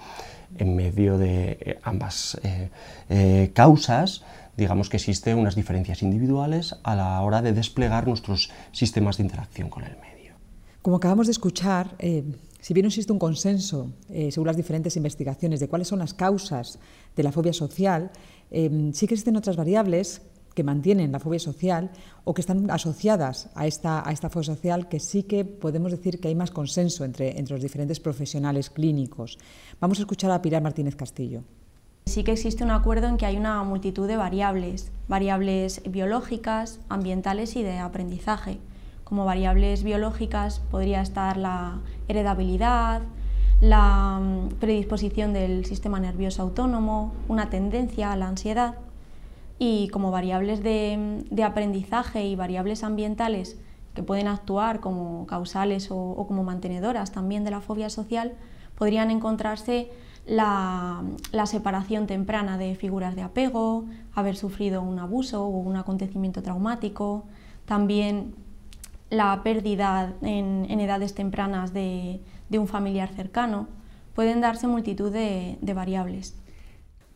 En 0.58 0.76
medio 0.76 1.18
de 1.18 1.58
eh, 1.60 1.80
ambas 1.84 2.40
eh, 2.44 2.70
eh, 3.10 3.52
causas, 3.54 4.24
digamos 4.56 4.90
que 4.90 4.98
existen 4.98 5.38
unas 5.38 5.56
diferencias 5.56 6.02
individuales 6.02 6.76
a 6.84 6.96
la 6.96 7.22
hora 7.22 7.42
de 7.42 7.52
desplegar 7.52 8.08
nuestros 8.08 8.50
sistemas 8.72 9.18
de 9.18 9.24
interacción 9.24 9.70
con 9.70 9.84
el 9.84 9.98
medio. 9.98 10.36
Como 10.82 10.98
acabamos 10.98 11.28
de 11.28 11.32
escuchar, 11.32 11.96
si 12.68 12.74
bien 12.74 12.86
existe 12.86 13.14
un 13.14 13.18
consenso, 13.18 13.94
eh, 14.10 14.30
según 14.30 14.48
las 14.48 14.58
diferentes 14.58 14.98
investigaciones, 14.98 15.62
de 15.62 15.70
cuáles 15.70 15.88
son 15.88 16.00
las 16.00 16.14
causas 16.14 16.80
de 17.16 17.24
la 17.24 17.32
fobia 17.32 17.54
social, 17.54 18.12
eh, 18.52 18.92
sí 18.92 19.08
que 19.08 19.14
existen 19.14 19.38
otras 19.38 19.56
variables 19.56 20.22
que 20.54 20.66
mantienen 20.66 21.14
la 21.14 21.20
fobia 21.22 21.40
social 21.40 21.92
o 22.26 22.34
que 22.34 22.42
están 22.42 22.70
asociadas 22.70 23.48
a 23.56 23.68
esta, 23.68 24.06
a 24.06 24.12
esta 24.12 24.30
fobia 24.30 24.48
social 24.48 24.90
que 24.90 25.00
sí 25.00 25.24
que 25.24 25.46
podemos 25.46 25.92
decir 25.92 26.20
que 26.20 26.28
hay 26.28 26.36
más 26.36 26.52
consenso 26.52 27.06
entre, 27.06 27.40
entre 27.40 27.54
los 27.54 27.64
diferentes 27.64 28.02
profesionales 28.02 28.70
clínicos. 28.70 29.38
Vamos 29.80 30.00
a 30.00 30.02
escuchar 30.02 30.32
a 30.32 30.42
Pilar 30.42 30.62
Martínez 30.62 30.98
Castillo. 30.98 31.46
Sí 32.06 32.26
que 32.26 32.34
existe 32.34 32.66
un 32.66 32.72
acuerdo 32.72 33.08
en 33.08 33.16
que 33.16 33.26
hay 33.26 33.38
una 33.38 33.64
multitud 33.64 34.10
de 34.10 34.18
variables, 34.18 34.92
variables 35.08 35.82
biológicas, 35.90 36.82
ambientales 36.90 37.56
y 37.56 37.64
de 37.64 37.78
aprendizaje 37.78 38.60
como 39.08 39.24
variables 39.24 39.84
biológicas 39.84 40.60
podría 40.70 41.02
estar 41.02 41.38
la 41.38 41.80
heredabilidad, 42.10 43.04
la 43.62 44.20
mm, 44.22 44.56
predisposición 44.60 45.32
del 45.32 45.64
sistema 45.64 45.98
nervioso 46.02 46.42
autónomo, 46.42 47.14
una 47.30 47.50
tendencia 47.50 48.12
a 48.12 48.18
la 48.18 48.28
ansiedad. 48.28 48.76
y 49.60 49.88
como 49.88 50.12
variables 50.12 50.62
de, 50.62 51.44
aprendizaje 51.44 52.26
y 52.26 52.36
variables 52.36 52.84
ambientales 52.84 53.58
que 53.96 54.04
pueden 54.04 54.28
actuar 54.28 54.82
como 54.82 55.26
causales 55.26 55.88
o, 55.90 56.26
como 56.28 56.44
mantenedoras 56.44 57.12
también 57.12 57.44
de 57.44 57.52
la 57.52 57.62
fobia 57.62 57.90
social, 57.90 58.34
podrían 58.78 59.10
encontrarse 59.10 59.90
la, 60.28 61.02
separación 61.46 62.06
temprana 62.08 62.58
de 62.60 62.76
figuras 62.76 63.16
de 63.16 63.24
apego, 63.24 63.86
haber 64.14 64.36
sufrido 64.36 64.82
un 64.84 65.00
abuso 65.00 65.46
o 65.46 65.48
un 65.48 65.78
acontecimiento 65.78 66.44
traumático, 66.44 67.24
también 67.66 68.36
la 69.10 69.42
pérdida 69.44 70.16
en, 70.22 70.80
edades 70.80 71.14
tempranas 71.14 71.74
de, 71.74 72.22
un 72.52 72.68
familiar 72.68 73.10
cercano. 73.14 73.68
Pueden 74.14 74.42
darse 74.42 74.68
multitud 74.68 75.12
de 75.12 75.74
variables. 75.74 76.36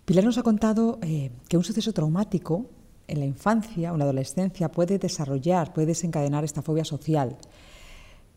Pilar 0.06 0.26
nos 0.26 0.38
ha 0.38 0.44
contado 0.44 1.00
eh, 1.04 1.32
que 1.48 1.58
un 1.58 1.64
suceso 1.64 1.94
traumático 1.94 2.66
en 3.08 3.20
la 3.20 3.26
infancia 3.26 3.92
o 3.92 3.96
en 3.96 4.00
la 4.00 4.06
adolescencia 4.06 4.70
puede 4.70 4.98
desarrollar, 4.98 5.74
puede 5.74 5.88
desencadenar 5.88 6.44
esta 6.44 6.62
fobia 6.62 6.84
social. 6.84 7.38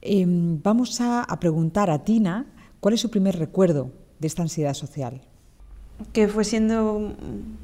Em, 0.01 0.63
vamos 0.63 1.01
a, 1.01 1.27
preguntar 1.41 1.91
a 1.91 2.05
Tina 2.05 2.47
cuál 2.81 2.95
es 2.95 3.01
su 3.01 3.11
primer 3.11 3.39
recuerdo 3.39 3.91
de 4.21 4.27
esta 4.27 4.43
ansiedad 4.43 4.75
social. 4.75 5.23
Que 6.13 6.29
fue 6.29 6.45
siendo 6.45 7.15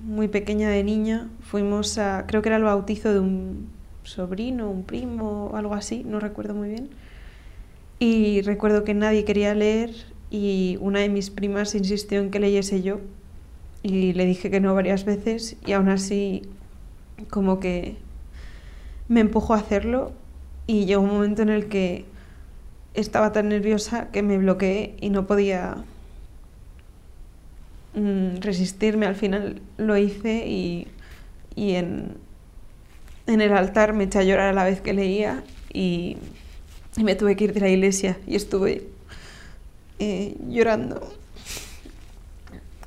muy 0.03 0.29
pequeña 0.29 0.71
de 0.71 0.83
niña, 0.83 1.29
fuimos 1.41 1.99
a, 1.99 2.25
creo 2.27 2.43
que 2.43 2.49
era 2.49 2.57
el 2.57 2.65
bautizo 2.65 3.13
de 3.13 3.21
un 3.21 3.69
sobrino, 4.05 4.71
un 4.71 4.85
primo, 4.85 5.53
algo 5.55 5.75
así, 5.75 6.03
no 6.05 6.21
recuerdo 6.21 6.55
muy 6.55 6.69
bien. 6.69 6.91
Y 7.99 8.43
recuerdo 8.43 8.85
que 8.85 8.95
nadie 8.95 9.25
quería 9.25 9.55
leer 9.55 9.91
y 10.31 10.79
una 10.81 11.01
de 11.01 11.09
mis 11.09 11.31
primas 11.31 11.75
insistió 11.75 12.21
en 12.21 12.31
que 12.31 12.41
leyese 12.41 12.83
yo 12.83 13.01
y 13.83 14.13
le 14.13 14.27
dije 14.27 14.51
que 14.51 14.61
no 14.61 14.75
varias 14.75 15.05
veces 15.05 15.57
y 15.67 15.73
aún 15.73 15.89
así 15.89 16.43
como 17.31 17.61
que 17.61 17.97
me 19.09 19.21
empujó 19.21 19.55
a 19.55 19.59
hacerlo 19.59 20.13
y 20.67 20.85
llegó 20.87 21.03
un 21.03 21.11
momento 21.11 21.43
en 21.43 21.49
el 21.49 21.67
que 21.67 22.05
estaba 22.95 23.33
tan 23.33 23.49
nerviosa 23.49 24.11
que 24.11 24.23
me 24.23 24.39
bloqueé 24.39 24.97
y 25.01 25.11
no 25.11 25.27
podía 25.27 25.79
mm, 27.95 28.37
resistirme. 28.41 29.07
Al 29.07 29.17
final 29.17 29.61
lo 29.79 29.97
hice 29.97 30.47
y, 30.47 30.87
en, 31.57 32.15
el 33.39 33.53
altar 33.53 33.93
me 33.93 34.05
eché 34.05 34.19
a 34.19 34.23
llorar 34.25 34.49
a 34.49 34.53
la 34.53 34.65
vez 34.65 34.81
que 34.81 34.93
leía 34.93 35.45
y, 35.73 36.17
me 36.97 37.15
tuve 37.15 37.37
que 37.37 37.45
ir 37.45 37.53
de 37.53 37.61
la 37.61 37.69
iglesia 37.69 38.19
y 38.27 38.35
estuve 38.35 38.89
eh, 40.01 40.37
llorando 40.49 41.01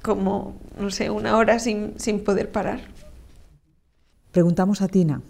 como, 0.03 0.55
no 0.77 0.91
sé, 0.91 1.09
una 1.09 1.37
hora 1.37 1.57
sin, 1.57 1.95
poder 2.23 2.51
parar. 2.51 2.81
Preguntamos 4.31 4.81
a 4.81 4.87
Tina, 4.87 5.21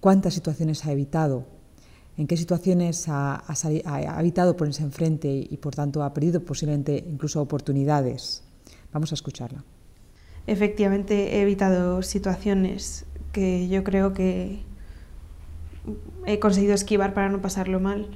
¿cuántas 0.00 0.34
situaciones 0.34 0.84
ha 0.84 0.92
evitado? 0.92 1.44
¿En 2.18 2.26
qué 2.26 2.36
situaciones 2.36 3.06
ha, 3.08 3.42
evitado 4.18 4.56
ponerse 4.56 4.82
enfrente 4.82 5.28
y, 5.28 5.56
por 5.56 5.74
tanto, 5.74 6.02
ha 6.02 6.12
perdido 6.12 6.40
posiblemente 6.42 7.04
incluso 7.08 7.40
oportunidades? 7.40 8.42
Vamos 8.92 9.12
a 9.12 9.14
escucharla. 9.14 9.64
Efectivamente, 10.46 11.36
he 11.36 11.42
evitado 11.42 12.02
situaciones 12.02 13.06
que 13.36 13.68
yo 13.68 13.84
creo 13.84 14.14
que 14.14 14.60
he 16.24 16.38
conseguido 16.38 16.72
esquivar 16.72 17.12
para 17.12 17.28
no 17.28 17.42
pasarlo 17.42 17.80
mal. 17.80 18.08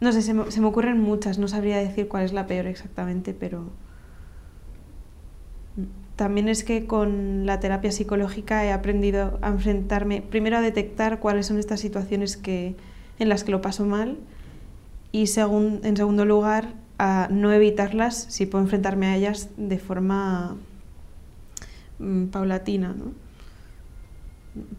No 0.00 0.12
sé, 0.12 0.22
se 0.22 0.32
me 0.32 0.66
ocurren 0.66 0.98
muchas, 0.98 1.38
no 1.38 1.46
sabría 1.46 1.76
decir 1.76 2.08
cuál 2.08 2.24
es 2.24 2.32
la 2.32 2.46
peor 2.46 2.66
exactamente, 2.68 3.34
pero 3.34 3.66
también 6.16 6.48
es 6.48 6.64
que 6.64 6.86
con 6.86 7.44
la 7.44 7.60
terapia 7.60 7.92
psicológica 7.92 8.64
he 8.64 8.72
aprendido 8.72 9.38
a 9.42 9.48
enfrentarme, 9.48 10.22
primero 10.22 10.56
a 10.56 10.62
detectar 10.62 11.20
cuáles 11.20 11.44
son 11.44 11.58
estas 11.58 11.80
situaciones 11.80 12.38
que, 12.38 12.76
en 13.18 13.28
las 13.28 13.44
que 13.44 13.50
lo 13.50 13.60
paso 13.60 13.84
mal 13.84 14.16
y 15.12 15.20
en 15.20 15.96
segundo 15.98 16.24
lugar 16.24 16.72
a 16.98 17.28
no 17.30 17.52
evitarlas 17.52 18.16
si 18.30 18.46
puedo 18.46 18.64
enfrentarme 18.64 19.08
a 19.08 19.16
ellas 19.16 19.50
de 19.58 19.78
forma 19.78 20.56
mm, 21.98 22.28
paulatina, 22.28 22.96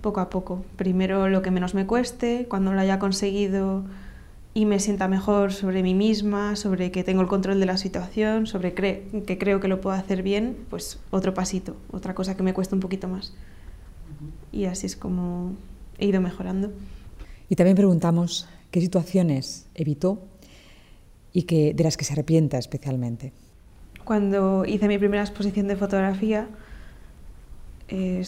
poco 0.01 0.19
a 0.19 0.29
poco. 0.29 0.63
Primero 0.75 1.29
lo 1.29 1.41
que 1.41 1.51
menos 1.51 1.73
me 1.73 1.85
cueste, 1.85 2.45
cuando 2.49 2.73
lo 2.73 2.79
haya 2.79 2.99
conseguido 2.99 3.83
y 4.53 4.65
me 4.65 4.79
sienta 4.79 5.07
mejor 5.07 5.53
sobre 5.53 5.83
mí 5.83 5.93
misma, 5.93 6.55
sobre 6.55 6.91
que 6.91 7.03
tengo 7.03 7.21
el 7.21 7.27
control 7.27 7.59
de 7.59 7.65
la 7.65 7.77
situación, 7.77 8.47
sobre 8.47 8.73
que 8.73 9.37
creo 9.39 9.59
que 9.59 9.67
lo 9.67 9.79
puedo 9.79 9.95
hacer 9.95 10.23
bien, 10.23 10.57
pues 10.69 10.99
otro 11.11 11.33
pasito, 11.33 11.75
otra 11.91 12.15
cosa 12.15 12.35
que 12.35 12.43
me 12.43 12.53
cuesta 12.53 12.75
un 12.75 12.81
poquito 12.81 13.07
más. 13.07 13.33
Y 14.51 14.65
así 14.65 14.85
es 14.85 14.95
como 14.95 15.53
he 15.97 16.07
ido 16.07 16.21
mejorando. 16.21 16.71
Y 17.47 17.55
también 17.55 17.75
preguntamos 17.75 18.47
qué 18.71 18.81
situaciones 18.81 19.67
evitó 19.75 20.19
y 21.33 21.43
que, 21.43 21.73
de 21.73 21.83
las 21.83 21.97
que 21.97 22.05
se 22.05 22.13
arrepienta 22.13 22.57
especialmente. 22.57 23.33
Cuando 24.03 24.65
hice 24.65 24.87
mi 24.87 24.97
primera 24.97 25.21
exposición 25.21 25.67
de 25.67 25.75
fotografía, 25.75 26.47
eh, 27.91 28.23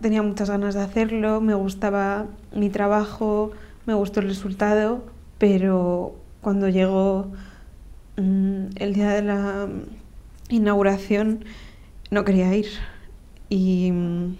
tenía 0.00 0.22
muchas 0.22 0.48
ganas 0.48 0.74
de 0.74 0.82
hacerlo, 0.82 1.40
me 1.40 1.54
gustaba 1.54 2.26
mi 2.54 2.70
trabajo, 2.70 3.50
me 3.86 3.94
gustó 3.94 4.20
el 4.20 4.28
resultado, 4.28 5.04
pero 5.38 6.14
cuando 6.40 6.68
llegó 6.68 7.32
mm, 8.16 8.66
el 8.76 8.94
día 8.94 9.10
de 9.10 9.22
la 9.22 9.68
inauguración 10.48 11.44
no 12.10 12.24
quería 12.24 12.54
ir. 12.54 12.68
Y 13.48 13.90
mm, 13.90 14.36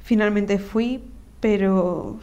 finalmente 0.00 0.58
fui, 0.58 1.02
pero 1.40 2.18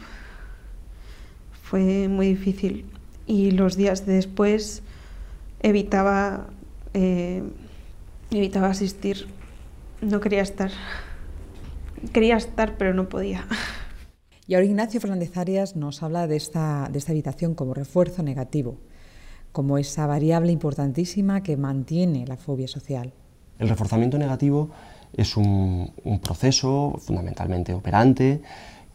fue 1.64 2.06
muy 2.06 2.28
difícil. 2.28 2.86
Y 3.26 3.50
los 3.50 3.76
días 3.76 4.06
después 4.06 4.82
evitaba, 5.60 6.46
eh, 6.94 7.42
evitaba 8.30 8.68
asistir, 8.68 9.26
no 10.00 10.20
quería 10.20 10.42
estar. 10.42 10.70
Quería 12.12 12.36
estar, 12.36 12.76
pero 12.76 12.94
no 12.94 13.08
podía. 13.08 13.46
Y 14.46 14.54
ahora 14.54 14.66
Ignacio 14.66 15.00
Fernández 15.00 15.36
Arias 15.36 15.76
nos 15.76 16.02
habla 16.02 16.26
de 16.26 16.36
esta, 16.36 16.88
de 16.90 16.98
esta 16.98 17.12
evitación 17.12 17.54
como 17.54 17.72
refuerzo 17.72 18.22
negativo, 18.22 18.78
como 19.52 19.78
esa 19.78 20.06
variable 20.06 20.50
importantísima 20.50 21.42
que 21.42 21.56
mantiene 21.56 22.26
la 22.26 22.36
fobia 22.36 22.66
social. 22.66 23.12
El 23.60 23.68
reforzamiento 23.68 24.18
negativo 24.18 24.70
es 25.12 25.36
un, 25.36 25.92
proceso 26.22 26.96
fundamentalmente 26.98 27.74
operante 27.74 28.42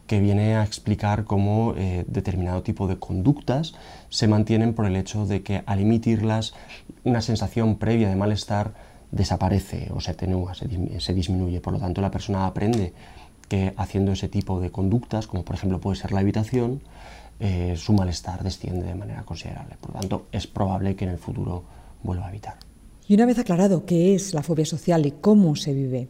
que 0.06 0.20
viene 0.20 0.56
a 0.56 0.64
explicar 0.64 1.24
cómo 1.24 1.74
eh, 1.76 2.04
determinado 2.06 2.62
tipo 2.62 2.86
de 2.86 2.98
conductas 2.98 3.74
se 4.08 4.28
mantienen 4.28 4.74
por 4.74 4.86
el 4.86 4.96
hecho 4.96 5.26
de 5.26 5.42
que 5.42 5.62
al 5.66 5.80
emitirlas 5.80 6.54
una 7.02 7.20
sensación 7.20 7.76
previa 7.76 8.08
de 8.08 8.16
malestar 8.16 8.74
desaparece 9.16 9.90
o 9.94 10.00
se 10.00 10.12
atenúa, 10.12 10.54
se, 10.54 11.14
disminuye. 11.14 11.60
Por 11.60 11.72
lo 11.72 11.78
tanto, 11.78 12.00
la 12.00 12.10
persona 12.10 12.46
aprende 12.46 12.92
que 13.48 13.72
haciendo 13.76 14.12
ese 14.12 14.28
tipo 14.28 14.60
de 14.60 14.70
conductas, 14.70 15.26
como 15.26 15.44
por 15.44 15.56
ejemplo 15.56 15.80
puede 15.80 15.96
ser 15.96 16.12
la 16.12 16.20
evitación, 16.20 16.82
eh, 17.38 17.74
su 17.76 17.92
malestar 17.92 18.42
desciende 18.42 18.86
de 18.86 18.94
manera 18.94 19.22
considerable. 19.22 19.76
Por 19.80 19.94
lo 19.94 20.00
tanto, 20.00 20.26
es 20.32 20.46
probable 20.46 20.96
que 20.96 21.04
en 21.04 21.10
el 21.10 21.18
futuro 21.18 21.64
vuelva 22.02 22.26
a 22.26 22.30
evitar. 22.30 22.56
Y 23.08 23.14
una 23.14 23.26
vez 23.26 23.38
aclarado 23.38 23.86
qué 23.86 24.14
es 24.14 24.34
la 24.34 24.42
fobia 24.42 24.66
social 24.66 25.06
y 25.06 25.12
cómo 25.12 25.54
se 25.54 25.72
vive, 25.72 26.08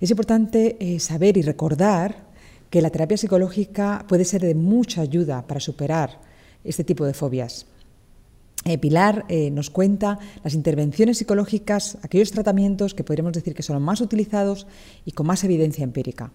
es 0.00 0.10
importante 0.10 0.76
eh, 0.78 1.00
saber 1.00 1.36
y 1.36 1.42
recordar 1.42 2.28
que 2.70 2.82
la 2.82 2.90
terapia 2.90 3.16
psicológica 3.16 4.04
puede 4.08 4.24
ser 4.24 4.42
de 4.42 4.54
mucha 4.54 5.00
ayuda 5.00 5.46
para 5.46 5.58
superar 5.58 6.20
este 6.64 6.84
tipo 6.84 7.04
de 7.04 7.14
fobias. 7.14 7.66
Eh, 8.64 8.76
Pilar 8.78 9.24
nos 9.52 9.70
cuenta 9.70 10.18
las 10.44 10.54
intervenciones 10.54 11.18
psicológicas, 11.18 11.96
aquellos 12.02 12.32
tratamientos 12.32 12.92
que 12.94 13.04
podríamos 13.04 13.32
decir 13.32 13.54
que 13.54 13.62
son 13.62 13.74
los 13.74 13.82
más 13.82 14.00
utilizados 14.00 14.66
y 15.04 15.12
con 15.12 15.26
más 15.26 15.44
evidencia 15.44 15.84
empírica. 15.84 16.32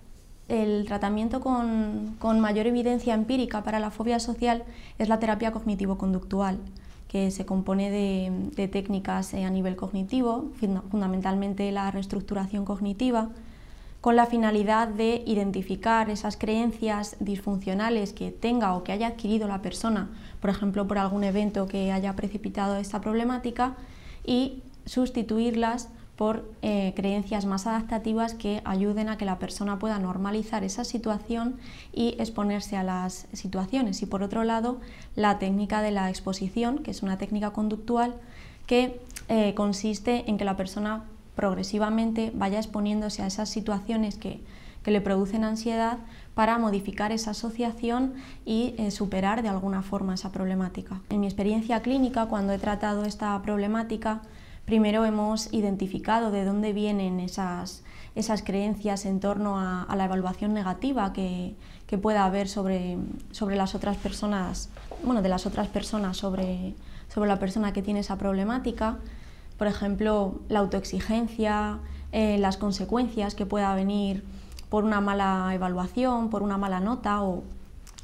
El 0.50 0.86
tratamiento 0.86 1.40
con, 1.40 2.40
mayor 2.40 2.68
evidencia 2.68 3.14
empírica 3.14 3.64
para 3.64 3.80
la 3.80 3.92
fobia 3.92 4.20
social 4.20 4.64
es 5.00 5.08
la 5.08 5.20
terapia 5.20 5.52
cognitivo-conductual, 5.52 6.60
que 7.08 7.32
se 7.32 7.46
compone 7.46 7.90
de, 7.90 8.68
técnicas 8.68 9.34
eh, 9.34 9.46
a 9.46 9.50
nivel 9.50 9.76
cognitivo, 9.76 10.52
fundamentalmente 10.92 11.72
la 11.72 11.90
reestructuración 11.92 12.66
cognitiva, 12.66 13.30
con 14.04 14.18
la 14.18 14.26
finalidad 14.26 14.90
de 14.90 15.24
identificar 15.26 16.10
esas 16.10 16.36
creencias 16.36 17.16
disfuncionales 17.22 18.12
que 18.12 18.32
tenga 18.32 18.76
o 18.76 18.84
que 18.84 18.92
haya 18.92 19.08
adquirido 19.08 19.48
la 19.48 19.62
persona, 19.62 20.10
por 20.42 20.50
ejemplo, 20.50 20.86
por 20.90 20.98
algún 20.98 21.24
evento 21.24 21.68
que 21.68 21.90
haya 21.90 22.14
precipitado 22.14 22.76
esta 22.76 23.00
problemática, 23.00 23.78
y 24.26 24.62
sustituirlas 24.86 25.88
por 26.18 26.52
eh, 26.62 26.92
creencias 26.98 27.46
más 27.46 27.66
adaptativas 27.66 28.34
que 28.34 28.62
ayuden 28.66 29.08
a 29.08 29.18
que 29.18 29.24
la 29.24 29.40
persona 29.40 29.80
pueda 29.80 29.98
normalizar 30.00 30.66
esa 30.66 30.84
situación 30.84 31.56
y 31.94 32.18
exponerse 32.20 32.76
a 32.76 32.84
las 32.84 33.28
situaciones. 33.32 34.02
Y 34.02 34.06
por 34.06 34.22
otro 34.22 34.44
lado, 34.44 34.82
la 35.16 35.40
técnica 35.40 35.82
de 35.82 35.92
la 35.92 36.10
exposición, 36.10 36.80
que 36.80 36.92
es 36.92 37.04
una 37.04 37.18
técnica 37.18 37.52
conductual 37.52 38.16
que 38.68 39.00
eh, 39.30 39.54
consiste 39.54 40.30
en 40.30 40.38
que 40.38 40.44
la 40.44 40.58
persona 40.58 41.06
progresivamente 41.36 42.32
vaya 42.34 42.60
exponiéndose 42.60 43.22
a 43.22 43.28
esas 43.28 43.50
situaciones 43.50 44.18
que, 44.18 44.42
que 44.84 44.92
le 44.92 45.02
producen 45.02 45.44
ansiedad 45.44 46.00
para 46.36 46.58
modificar 46.58 47.12
esa 47.12 47.32
asociación 47.32 48.14
y 48.46 48.76
eh, 48.78 48.92
superar 48.92 49.42
de 49.42 49.50
alguna 49.50 49.82
forma 49.82 50.14
esa 50.14 50.32
problemática. 50.32 51.02
En 51.10 51.22
mi 51.22 51.28
experiencia 51.28 51.82
clínica, 51.82 52.26
cuando 52.26 52.54
he 52.54 52.60
tratado 52.60 53.06
esta 53.06 53.40
problemática, 53.42 54.22
primero 54.66 55.06
hemos 55.06 55.54
identificado 55.54 56.32
de 56.32 56.46
dónde 56.46 56.74
vienen 56.74 57.20
esas, 57.20 57.84
esas 58.16 58.42
creencias 58.42 59.06
en 59.06 59.20
torno 59.20 59.60
a, 59.60 59.94
la 59.96 60.06
evaluación 60.06 60.54
negativa 60.54 61.14
que, 61.14 61.56
que, 61.88 61.98
pueda 61.98 62.26
haber 62.26 62.48
sobre, 62.48 62.98
sobre 63.32 63.56
las 63.56 63.76
otras 63.76 63.98
personas, 63.98 64.70
bueno, 65.04 65.22
de 65.22 65.30
las 65.30 65.46
otras 65.46 65.68
personas 65.68 66.18
sobre, 66.18 66.76
sobre 67.14 67.30
la 67.30 67.40
persona 67.40 67.74
que 67.74 67.82
tiene 67.82 68.00
esa 68.00 68.18
problemática. 68.18 68.98
Por 69.58 69.68
ejemplo, 69.68 70.42
la 70.50 70.60
autoexigencia, 70.60 71.80
eh, 72.12 72.38
las 72.38 72.58
consecuencias 72.58 73.36
que 73.36 73.46
pueda 73.46 73.74
venir 73.76 74.24
por 74.70 74.84
una 74.84 75.02
mala 75.02 75.52
evaluación, 75.54 76.30
por 76.30 76.42
una 76.42 76.58
mala 76.58 76.80
nota 76.80 77.22
o, 77.22 77.44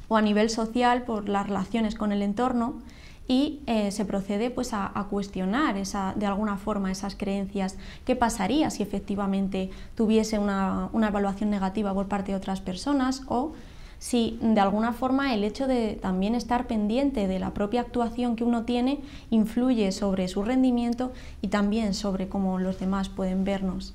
a 0.10 0.22
nivel 0.22 0.50
social 0.50 1.04
por 1.04 1.30
las 1.30 1.48
relaciones 1.48 1.96
con 1.96 2.12
el 2.12 2.22
entorno 2.22 2.82
y 3.28 3.62
eh, 3.68 3.92
se 3.92 4.06
procede 4.06 4.50
pues, 4.50 4.74
a, 4.74 4.92
cuestionar 5.10 5.78
esa, 5.78 6.14
de 6.16 6.26
alguna 6.26 6.58
forma 6.58 6.92
esas 6.92 7.16
creencias. 7.16 7.78
¿Qué 8.06 8.16
pasaría 8.16 8.72
si 8.72 8.82
efectivamente 8.82 9.70
tuviese 9.94 10.40
una, 10.40 10.90
una, 10.94 11.10
evaluación 11.10 11.52
negativa 11.52 11.94
por 11.94 12.08
parte 12.08 12.32
de 12.32 12.38
otras 12.38 12.62
personas 12.62 13.22
o 13.28 13.54
si 14.00 14.40
de 14.42 14.60
alguna 14.60 14.94
forma 14.94 15.34
el 15.34 15.44
hecho 15.44 15.68
de 15.68 16.00
también 16.02 16.34
estar 16.34 16.68
pendiente 16.68 17.28
de 17.28 17.40
la 17.40 17.54
propia 17.54 17.82
actuación 17.82 18.36
que 18.36 18.44
uno 18.44 18.64
tiene 18.64 19.02
influye 19.30 19.92
sobre 19.92 20.28
su 20.28 20.42
rendimiento 20.42 21.12
y 21.42 21.50
también 21.50 21.94
sobre 21.94 22.28
cómo 22.28 22.58
los 22.58 22.80
demás 22.80 23.10
pueden 23.10 23.44
vernos? 23.44 23.94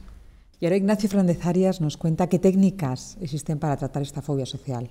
Y 0.60 0.66
ahora 0.66 0.76
Ignacio 0.76 1.08
Fernández 1.08 1.44
Arias 1.44 1.80
nos 1.80 1.96
cuenta 1.96 2.28
qué 2.28 2.38
técnicas 2.38 3.16
existen 3.20 3.58
para 3.58 3.76
tratar 3.76 4.02
esta 4.02 4.22
fobia 4.22 4.46
social. 4.46 4.88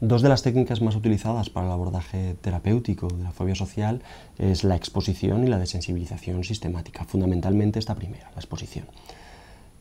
Dos 0.00 0.22
de 0.22 0.28
las 0.28 0.42
técnicas 0.42 0.82
más 0.82 0.96
utilizadas 0.96 1.50
para 1.50 1.66
el 1.66 1.72
abordaje 1.72 2.34
terapéutico 2.40 3.06
de 3.06 3.22
la 3.22 3.30
fobia 3.30 3.54
social 3.54 4.02
es 4.38 4.64
la 4.64 4.74
exposición 4.74 5.44
y 5.44 5.46
la 5.46 5.58
desensibilización 5.58 6.42
sistemática, 6.42 7.04
fundamentalmente 7.04 7.78
esta 7.78 7.94
primera, 7.94 8.30
la 8.32 8.40
exposición. 8.40 8.86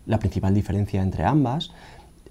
La 0.06 0.20
principal 0.20 0.54
diferencia 0.54 1.02
entre 1.02 1.24
ambas 1.24 1.72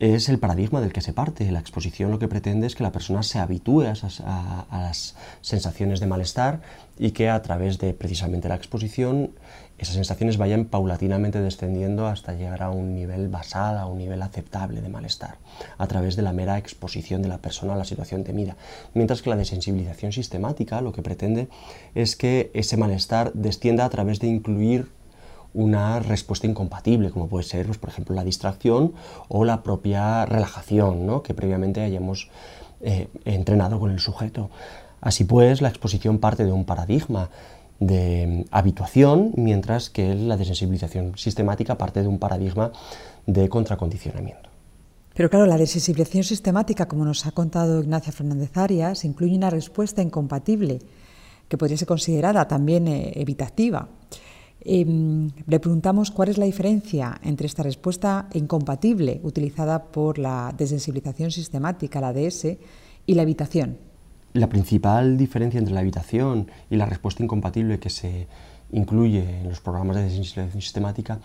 es 0.00 0.30
el 0.30 0.38
paradigma 0.38 0.80
del 0.80 0.94
que 0.94 1.02
se 1.02 1.12
parte. 1.12 1.50
La 1.52 1.60
exposición 1.60 2.10
lo 2.10 2.18
que 2.18 2.26
pretende 2.26 2.66
es 2.66 2.74
que 2.74 2.82
la 2.82 2.90
persona 2.90 3.22
se 3.22 3.38
habitúe 3.38 3.82
a, 3.82 4.66
las 4.72 5.14
sensaciones 5.42 6.00
de 6.00 6.06
malestar 6.06 6.62
y 6.98 7.10
que 7.10 7.28
a 7.28 7.40
través 7.42 7.78
de 7.78 7.92
precisamente 7.92 8.48
la 8.48 8.54
exposición 8.54 9.30
esas 9.76 9.94
sensaciones 9.94 10.36
vayan 10.36 10.66
paulatinamente 10.66 11.40
descendiendo 11.40 12.06
hasta 12.06 12.34
llegar 12.34 12.62
a 12.62 12.70
un 12.70 12.94
nivel 12.94 13.28
basal, 13.28 13.78
a 13.78 13.86
un 13.86 13.96
nivel 13.96 14.20
aceptable 14.20 14.82
de 14.82 14.90
malestar, 14.90 15.36
a 15.78 15.86
través 15.86 16.16
de 16.16 16.22
la 16.22 16.34
mera 16.34 16.58
exposición 16.58 17.22
de 17.22 17.28
la 17.28 17.38
persona 17.38 17.72
a 17.72 17.76
la 17.76 17.86
situación 17.86 18.22
temida. 18.22 18.56
Mientras 18.92 19.22
que 19.22 19.30
la 19.30 19.36
desensibilización 19.36 20.12
sistemática 20.12 20.82
lo 20.82 20.92
que 20.92 21.02
pretende 21.02 21.48
es 21.94 22.14
que 22.16 22.50
ese 22.52 22.76
malestar 22.76 23.32
descienda 23.32 23.86
a 23.86 23.90
través 23.90 24.20
de 24.20 24.26
incluir 24.26 24.88
una 25.54 26.00
respuesta 26.00 26.46
incompatible, 26.46 27.10
como 27.10 27.28
puede 27.28 27.44
ser, 27.44 27.66
pues, 27.66 27.78
por 27.78 27.90
ejemplo, 27.90 28.14
la 28.14 28.24
distracción 28.24 28.94
o 29.28 29.44
la 29.44 29.62
propia 29.62 30.26
relajación 30.26 31.06
¿no? 31.06 31.22
que 31.22 31.34
previamente 31.34 31.80
hayamos 31.80 32.30
eh, 32.80 33.08
entrenado 33.24 33.78
con 33.80 33.90
el 33.90 34.00
sujeto. 34.00 34.50
Así 35.00 35.24
pues, 35.24 35.60
la 35.60 35.68
exposición 35.68 36.18
parte 36.18 36.44
de 36.44 36.52
un 36.52 36.64
paradigma 36.64 37.30
de 37.80 38.44
habituación, 38.50 39.32
mientras 39.36 39.88
que 39.88 40.14
la 40.14 40.36
desensibilización 40.36 41.16
sistemática 41.16 41.78
parte 41.78 42.02
de 42.02 42.08
un 42.08 42.18
paradigma 42.18 42.72
de 43.26 43.48
contracondicionamiento. 43.48 44.50
Pero 45.14 45.28
claro, 45.28 45.46
la 45.46 45.58
desensibilización 45.58 46.24
sistemática, 46.24 46.86
como 46.86 47.04
nos 47.04 47.26
ha 47.26 47.32
contado 47.32 47.82
Ignacia 47.82 48.12
Fernández 48.12 48.56
Arias, 48.56 49.04
incluye 49.04 49.36
una 49.36 49.50
respuesta 49.50 50.02
incompatible, 50.02 50.78
que 51.48 51.58
podría 51.58 51.76
ser 51.76 51.88
considerada 51.88 52.46
también 52.46 52.86
eh, 52.86 53.12
evitativa. 53.16 53.88
Em, 54.62 55.30
le 55.46 55.58
preguntamos 55.58 56.10
cuál 56.10 56.28
es 56.28 56.38
la 56.38 56.44
diferencia 56.44 57.18
entre 57.22 57.46
esta 57.46 57.62
respuesta 57.62 58.28
incompatible 58.34 59.20
utilizada 59.22 59.84
por 59.84 60.18
la 60.18 60.54
desensibilización 60.56 61.30
sistemática, 61.30 62.00
la 62.00 62.12
DS, 62.12 62.58
y 63.06 63.14
la 63.14 63.22
evitación. 63.22 63.78
La 64.34 64.48
principal 64.48 65.16
diferencia 65.16 65.58
entre 65.58 65.74
la 65.74 65.80
evitación 65.80 66.48
y 66.70 66.76
la 66.76 66.86
respuesta 66.86 67.24
incompatible 67.24 67.80
que 67.80 67.90
se 67.90 68.28
incluye 68.70 69.40
en 69.40 69.48
los 69.48 69.60
programas 69.60 69.96
de 69.96 70.04
desensibilización 70.04 70.62
sistemática 70.62 71.18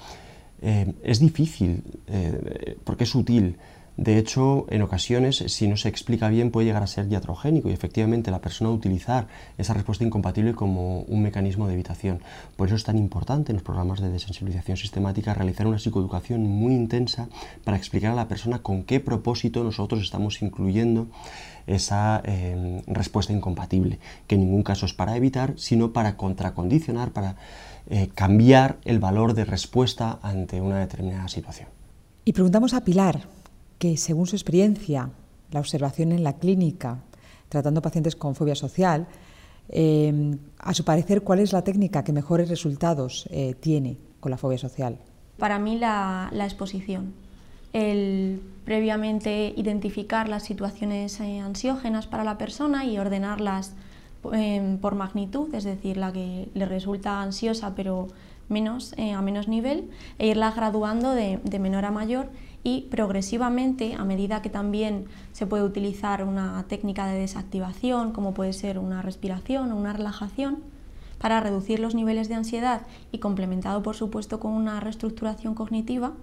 eh, 0.61 0.93
es 1.03 1.19
difícil 1.19 1.83
eh, 2.07 2.77
porque 2.83 3.03
es 3.03 3.11
sutil 3.11 3.57
de 3.97 4.17
hecho, 4.17 4.65
en 4.69 4.81
ocasiones, 4.81 5.38
si 5.38 5.67
no 5.69 5.77
se 5.77 5.88
explica 5.88 6.27
bien, 6.27 6.51
puede 6.51 6.67
llegar 6.67 6.84
a 6.84 6.88
ser 6.88 7.08
iatrogénico 7.08 7.69
y 7.69 7.73
efectivamente 7.73 8.29
la 8.29 8.41
persona 8.41 8.69
utilizar 8.69 9.27
esa 9.58 9.73
respuesta 9.73 10.03
incompatible 10.03 10.53
como 10.53 11.01
un 11.01 11.21
mecanismo 11.21 11.67
de 11.67 11.75
evitación. 11.75 12.19
Por 12.58 12.67
eso 12.67 12.75
es 12.75 12.84
tan 12.84 12.97
importante 12.97 13.53
en 13.53 13.55
los 13.55 13.63
programas 13.63 14.01
de 14.01 14.10
desensibilización 14.10 14.75
sistemática 14.75 15.34
realizar 15.34 15.65
una 15.65 15.79
psicoeducación 15.79 16.43
muy 16.43 16.73
intensa 16.73 17.29
para 17.63 17.77
explicar 17.77 18.12
a 18.12 18.15
la 18.15 18.27
persona 18.27 18.60
con 18.60 18.84
qué 18.84 18.99
propósito 18.99 19.63
nosotros 19.63 20.01
estamos 20.01 20.41
incluyendo 20.41 21.08
esa 21.65 22.21
eh, 22.25 22.84
respuesta 22.88 23.31
incompatible, 23.31 23.99
que 24.27 24.36
en 24.36 24.41
ningún 24.41 24.63
caso 24.63 24.86
es 24.86 24.93
para 24.93 25.15
evitar, 25.15 25.53
sino 25.55 25.93
para 25.93 26.17
contracondicionar, 26.17 27.12
para 27.12 27.38
eh, 27.89 28.10
cambiar 28.13 28.77
el 28.84 28.99
valor 28.99 29.36
de 29.36 29.45
respuesta 29.45 30.19
ante 30.21 30.60
una 30.60 30.79
determinada 30.79 31.29
situación. 31.29 31.69
Y 32.25 32.34
preguntamos 32.34 32.73
a 32.73 32.84
Pilar, 32.84 33.34
que 33.77 33.97
según 33.97 34.27
su 34.27 34.35
experiencia, 34.35 35.11
la 35.51 35.59
observación 35.59 36.11
en 36.11 36.23
la 36.23 36.33
clínica, 36.33 37.03
tratando 37.49 37.81
pacientes 37.81 38.15
con 38.15 38.35
fobia 38.35 38.55
social, 38.55 39.07
eh, 39.69 40.38
a 40.59 40.73
su 40.73 40.83
parecer, 40.83 41.23
¿cuál 41.23 41.39
es 41.39 41.53
la 41.53 41.63
técnica 41.63 42.03
que 42.03 42.13
mejores 42.13 42.49
resultados 42.49 43.27
eh, 43.31 43.55
tiene 43.59 43.97
con 44.19 44.31
la 44.31 44.38
fobia 44.38 44.57
social? 44.57 44.99
Para 45.38 45.59
mí 45.59 45.77
la, 45.77 46.29
exposición, 46.33 47.13
el 47.73 48.41
previamente 48.63 49.53
identificar 49.57 50.29
las 50.29 50.43
situaciones 50.43 51.19
eh, 51.19 51.39
ansiógenas 51.39 52.07
para 52.07 52.23
la 52.23 52.38
persona 52.38 52.85
y 52.85 52.97
ordenarlas 52.97 53.73
por 54.81 54.95
magnitud, 54.95 55.53
es 55.53 55.65
decir, 55.65 55.97
la 55.97 56.11
que 56.11 56.49
le 56.55 56.65
resulta 56.65 57.21
ansiosa 57.21 57.75
pero 57.75 58.07
menos, 58.49 58.95
a 58.97 59.21
menos 59.21 59.47
nivel, 59.47 59.91
e 60.17 60.25
irlas 60.25 60.55
graduando 60.55 61.13
de 61.13 61.59
menor 61.59 61.85
a 61.85 61.91
mayor 61.91 62.29
y 62.65 62.88
progresivamente, 62.89 63.93
a 63.93 64.04
medida 64.06 64.41
que 64.41 64.49
también 64.49 65.06
se 65.34 65.45
puede 65.45 65.63
utilizar 65.63 66.23
una 66.23 66.65
técnica 66.67 67.06
de 67.06 67.19
desactivación, 67.19 68.12
como 68.12 68.34
puede 68.34 68.54
ser 68.54 68.80
una 68.80 69.04
respiración 69.04 69.71
o 69.71 69.78
una 69.78 69.93
relajación, 69.93 70.63
para 71.19 71.39
reducir 71.39 71.80
los 71.80 71.93
niveles 71.93 72.28
de 72.28 72.34
ansiedad 72.34 72.82
y 73.12 73.19
complementado 73.19 73.84
por 73.84 73.95
supuesto 73.95 74.39
con 74.39 74.51
una 74.51 74.80
reestructuración 74.80 75.54
cognitiva, 75.54 76.13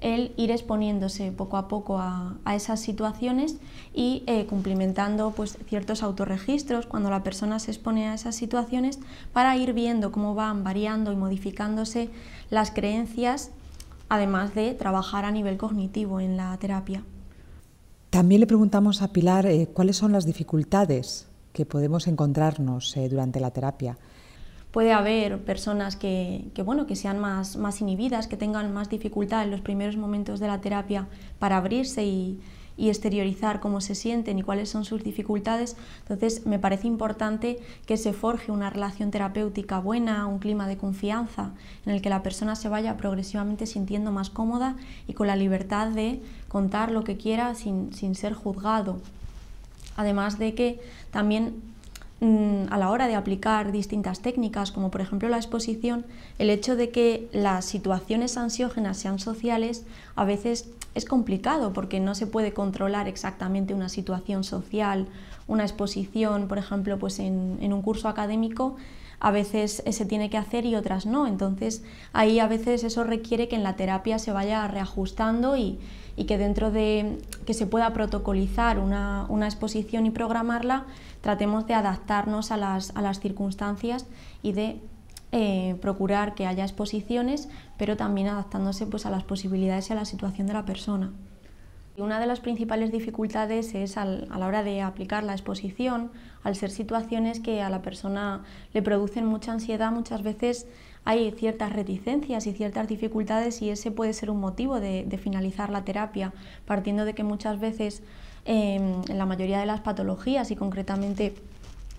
el 0.00 0.32
ir 0.36 0.52
exponiéndose 0.52 1.32
poco 1.32 1.56
a 1.56 1.66
poco 1.66 1.98
a, 1.98 2.36
esas 2.54 2.78
situaciones 2.78 3.56
y 3.92 4.22
eh, 4.28 4.46
cumplimentando 4.46 5.32
pues, 5.32 5.58
ciertos 5.66 6.04
autorregistros 6.04 6.86
cuando 6.86 7.10
la 7.10 7.24
persona 7.24 7.58
se 7.58 7.72
expone 7.72 8.08
a 8.08 8.14
esas 8.14 8.36
situaciones 8.36 9.00
para 9.32 9.56
ir 9.56 9.72
viendo 9.72 10.12
cómo 10.12 10.36
van 10.36 10.62
variando 10.62 11.10
y 11.10 11.16
modificándose 11.16 12.10
las 12.50 12.70
creencias 12.70 13.50
además 14.08 14.54
de 14.54 14.74
trabajar 14.74 15.24
a 15.24 15.30
nivel 15.30 15.56
cognitivo 15.56 16.20
en 16.20 16.36
la 16.36 16.56
terapia. 16.58 17.02
También 18.10 18.40
le 18.40 18.46
preguntamos 18.46 19.02
a 19.02 19.08
Pilar 19.08 19.46
eh, 19.46 19.68
cuáles 19.72 19.96
son 19.96 20.12
las 20.12 20.24
dificultades 20.24 21.28
que 21.52 21.66
podemos 21.66 22.06
encontrarnos 22.06 22.96
eh, 22.96 23.08
durante 23.08 23.40
la 23.40 23.50
terapia. 23.50 23.98
Puede 24.70 24.92
haber 24.92 25.44
personas 25.44 25.94
que, 25.94 26.50
bueno, 26.64 26.86
que 26.86 26.96
sean 26.96 27.20
más, 27.20 27.56
más 27.56 27.80
inhibidas, 27.80 28.26
que 28.26 28.36
tengan 28.36 28.72
más 28.72 28.90
dificultad 28.90 29.44
en 29.44 29.52
los 29.52 29.60
primeros 29.60 29.96
momentos 29.96 30.40
de 30.40 30.48
la 30.48 30.60
terapia 30.60 31.06
para 31.38 31.56
abrirse 31.56 32.04
y, 32.04 32.40
y 32.76 32.88
exteriorizar 32.88 33.60
cómo 33.60 33.80
se 33.80 33.94
sienten 33.94 34.38
y 34.38 34.42
cuáles 34.42 34.68
son 34.68 34.84
sus 34.84 35.04
dificultades. 35.04 35.76
Entonces, 36.00 36.46
me 36.46 36.58
parece 36.58 36.86
importante 36.86 37.58
que 37.86 37.96
se 37.96 38.12
forje 38.12 38.52
una 38.52 38.70
relación 38.70 39.10
terapéutica 39.10 39.78
buena, 39.78 40.26
un 40.26 40.38
clima 40.38 40.66
de 40.66 40.76
confianza 40.76 41.52
en 41.86 41.92
el 41.92 42.02
que 42.02 42.10
la 42.10 42.22
persona 42.22 42.56
se 42.56 42.68
vaya 42.68 42.96
progresivamente 42.96 43.66
sintiendo 43.66 44.10
más 44.12 44.30
cómoda 44.30 44.76
y 45.06 45.14
con 45.14 45.26
la 45.26 45.36
libertad 45.36 45.88
de 45.88 46.20
contar 46.48 46.90
lo 46.90 47.04
que 47.04 47.16
quiera 47.16 47.54
sin, 47.54 47.92
sin 47.92 48.14
ser 48.14 48.32
juzgado. 48.34 48.98
Además 49.96 50.38
de 50.38 50.54
que 50.54 50.80
también 51.10 51.73
a 52.70 52.78
la 52.78 52.90
hora 52.90 53.06
de 53.06 53.14
aplicar 53.14 53.72
distintas 53.72 54.20
técnicas, 54.20 54.72
como 54.72 54.90
por 54.90 55.00
ejemplo 55.00 55.28
la 55.28 55.36
exposición, 55.36 56.04
el 56.38 56.50
hecho 56.50 56.76
de 56.76 56.90
que 56.90 57.28
las 57.32 57.64
situaciones 57.64 58.36
ansiógenas 58.36 58.98
sean 58.98 59.18
sociales 59.18 59.84
a 60.16 60.24
veces 60.24 60.68
es 60.94 61.04
complicado 61.04 61.72
porque 61.72 62.00
no 62.00 62.14
se 62.14 62.26
puede 62.26 62.52
controlar 62.52 63.08
exactamente 63.08 63.74
una 63.74 63.88
situación 63.88 64.44
social, 64.44 65.08
una 65.46 65.64
exposición, 65.64 66.48
por 66.48 66.58
ejemplo, 66.58 66.98
pues 66.98 67.18
en, 67.18 67.72
un 67.72 67.82
curso 67.82 68.08
académico 68.08 68.76
a 69.24 69.30
veces 69.30 69.82
se 69.90 70.04
tiene 70.04 70.28
que 70.28 70.36
hacer 70.36 70.66
y 70.66 70.74
otras 70.74 71.06
no. 71.06 71.26
Entonces 71.26 71.82
ahí 72.12 72.40
a 72.40 72.46
veces 72.46 72.84
eso 72.84 73.04
requiere 73.04 73.48
que 73.48 73.56
en 73.56 73.62
la 73.62 73.74
terapia 73.74 74.18
se 74.18 74.32
vaya 74.32 74.68
reajustando 74.68 75.56
y, 75.56 75.78
que 76.28 76.36
dentro 76.36 76.70
de 76.70 77.22
que 77.46 77.54
se 77.54 77.66
pueda 77.66 77.94
protocolizar 77.94 78.78
una, 78.78 79.26
exposición 79.46 80.04
y 80.04 80.10
programarla, 80.10 80.84
tratemos 81.22 81.66
de 81.66 81.72
adaptarnos 81.72 82.50
a 82.50 82.58
las, 82.58 83.20
circunstancias 83.20 84.04
y 84.42 84.52
de 84.52 84.82
eh, 85.32 85.76
procurar 85.80 86.34
que 86.34 86.46
haya 86.46 86.64
exposiciones, 86.64 87.48
pero 87.78 87.96
también 87.96 88.28
adaptándose 88.28 88.84
pues, 88.84 89.06
a 89.06 89.10
las 89.10 89.24
posibilidades 89.24 89.88
y 89.88 89.94
a 89.94 89.96
la 89.96 90.04
situación 90.04 90.48
de 90.48 90.52
la 90.52 90.66
persona. 90.66 91.12
Una 91.96 92.18
de 92.18 92.26
las 92.26 92.40
principales 92.40 92.90
dificultades 92.90 93.72
es 93.74 93.96
a 93.96 94.04
la 94.04 94.46
hora 94.46 94.64
de 94.64 94.82
aplicar 94.82 95.22
la 95.22 95.32
exposición, 95.32 96.10
al 96.42 96.56
ser 96.56 96.70
situaciones 96.70 97.38
que 97.38 97.62
a 97.62 97.70
la 97.70 97.82
persona 97.82 98.42
le 98.72 98.82
producen 98.82 99.26
mucha 99.26 99.52
ansiedad, 99.52 99.92
muchas 99.92 100.24
veces 100.24 100.66
hay 101.04 101.30
ciertas 101.30 101.72
reticencias 101.72 102.48
y 102.48 102.52
ciertas 102.52 102.88
dificultades 102.88 103.62
y 103.62 103.70
ese 103.70 103.92
puede 103.92 104.12
ser 104.12 104.30
un 104.30 104.40
motivo 104.40 104.80
de, 104.80 105.06
finalizar 105.22 105.70
la 105.70 105.84
terapia, 105.84 106.32
partiendo 106.66 107.04
de 107.04 107.14
que 107.14 107.22
muchas 107.22 107.60
veces 107.60 108.02
em, 108.44 109.02
en 109.08 109.18
la 109.18 109.26
mayoría 109.26 109.60
de 109.60 109.66
las 109.66 109.80
patologías 109.80 110.50
y 110.50 110.56
concretamente 110.56 111.36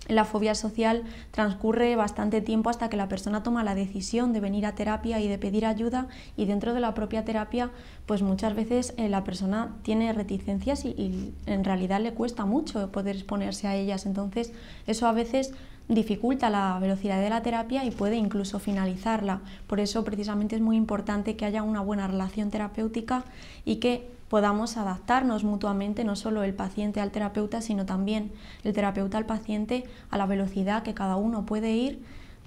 la 0.08 0.26
fobia 0.26 0.56
social 0.56 1.04
transcurre 1.32 1.96
bastante 1.96 2.42
tiempo 2.42 2.70
hasta 2.70 2.90
que 2.90 2.98
la 2.98 3.08
persona 3.08 3.44
toma 3.44 3.64
la 3.64 3.76
decisión 3.76 4.34
de 4.34 4.40
venir 4.40 4.66
a 4.66 4.76
terapia 4.76 5.20
y 5.20 5.28
de 5.28 5.38
pedir 5.38 5.66
ayuda 5.66 6.08
y 6.38 6.46
dentro 6.46 6.74
de 6.74 6.80
la 6.80 6.94
propia 6.94 7.26
terapia 7.26 7.72
pues 8.06 8.22
muchas 8.22 8.56
veces 8.56 8.94
eh, 8.98 9.10
la 9.10 9.24
persona 9.24 9.76
tiene 9.84 10.14
reticencias 10.14 10.86
y, 10.86 11.34
en 11.46 11.64
realidad 11.64 12.02
le 12.02 12.14
cuesta 12.14 12.46
mucho 12.46 12.92
poder 12.92 13.16
exponerse 13.16 13.68
a 13.68 13.76
ellas. 13.76 14.06
Entonces 14.06 14.54
eso 14.88 15.08
a 15.08 15.12
veces 15.12 15.54
dificulta 15.88 16.50
la 16.50 16.78
velocidad 16.80 17.22
de 17.22 17.30
la 17.30 17.44
terapia 17.44 17.86
y 17.86 17.92
puede 17.92 18.16
incluso 18.16 18.60
finalizarla. 18.60 19.42
Por 19.68 19.80
eso 19.80 20.04
precisamente 20.04 20.56
es 20.56 20.62
muy 20.62 20.78
importante 20.78 21.36
que 21.36 21.46
haya 21.46 21.64
una 21.64 21.82
buena 21.82 22.08
relación 22.08 22.50
terapéutica 22.50 23.24
y 23.66 23.78
que 23.78 24.10
podamos 24.30 24.78
adaptarnos 24.78 25.44
mutuamente, 25.44 26.04
no 26.04 26.16
solo 26.16 26.44
el 26.44 26.54
paciente 26.54 27.00
al 27.00 27.12
terapeuta, 27.12 27.62
sino 27.62 27.86
también 27.86 28.32
el 28.64 28.74
terapeuta 28.74 29.18
al 29.18 29.26
paciente 29.26 29.86
a 30.10 30.18
la 30.18 30.26
velocidad 30.26 30.84
que 30.84 30.96
cada 30.96 31.16
uno 31.16 31.46
puede 31.46 31.74
ir, 31.74 32.04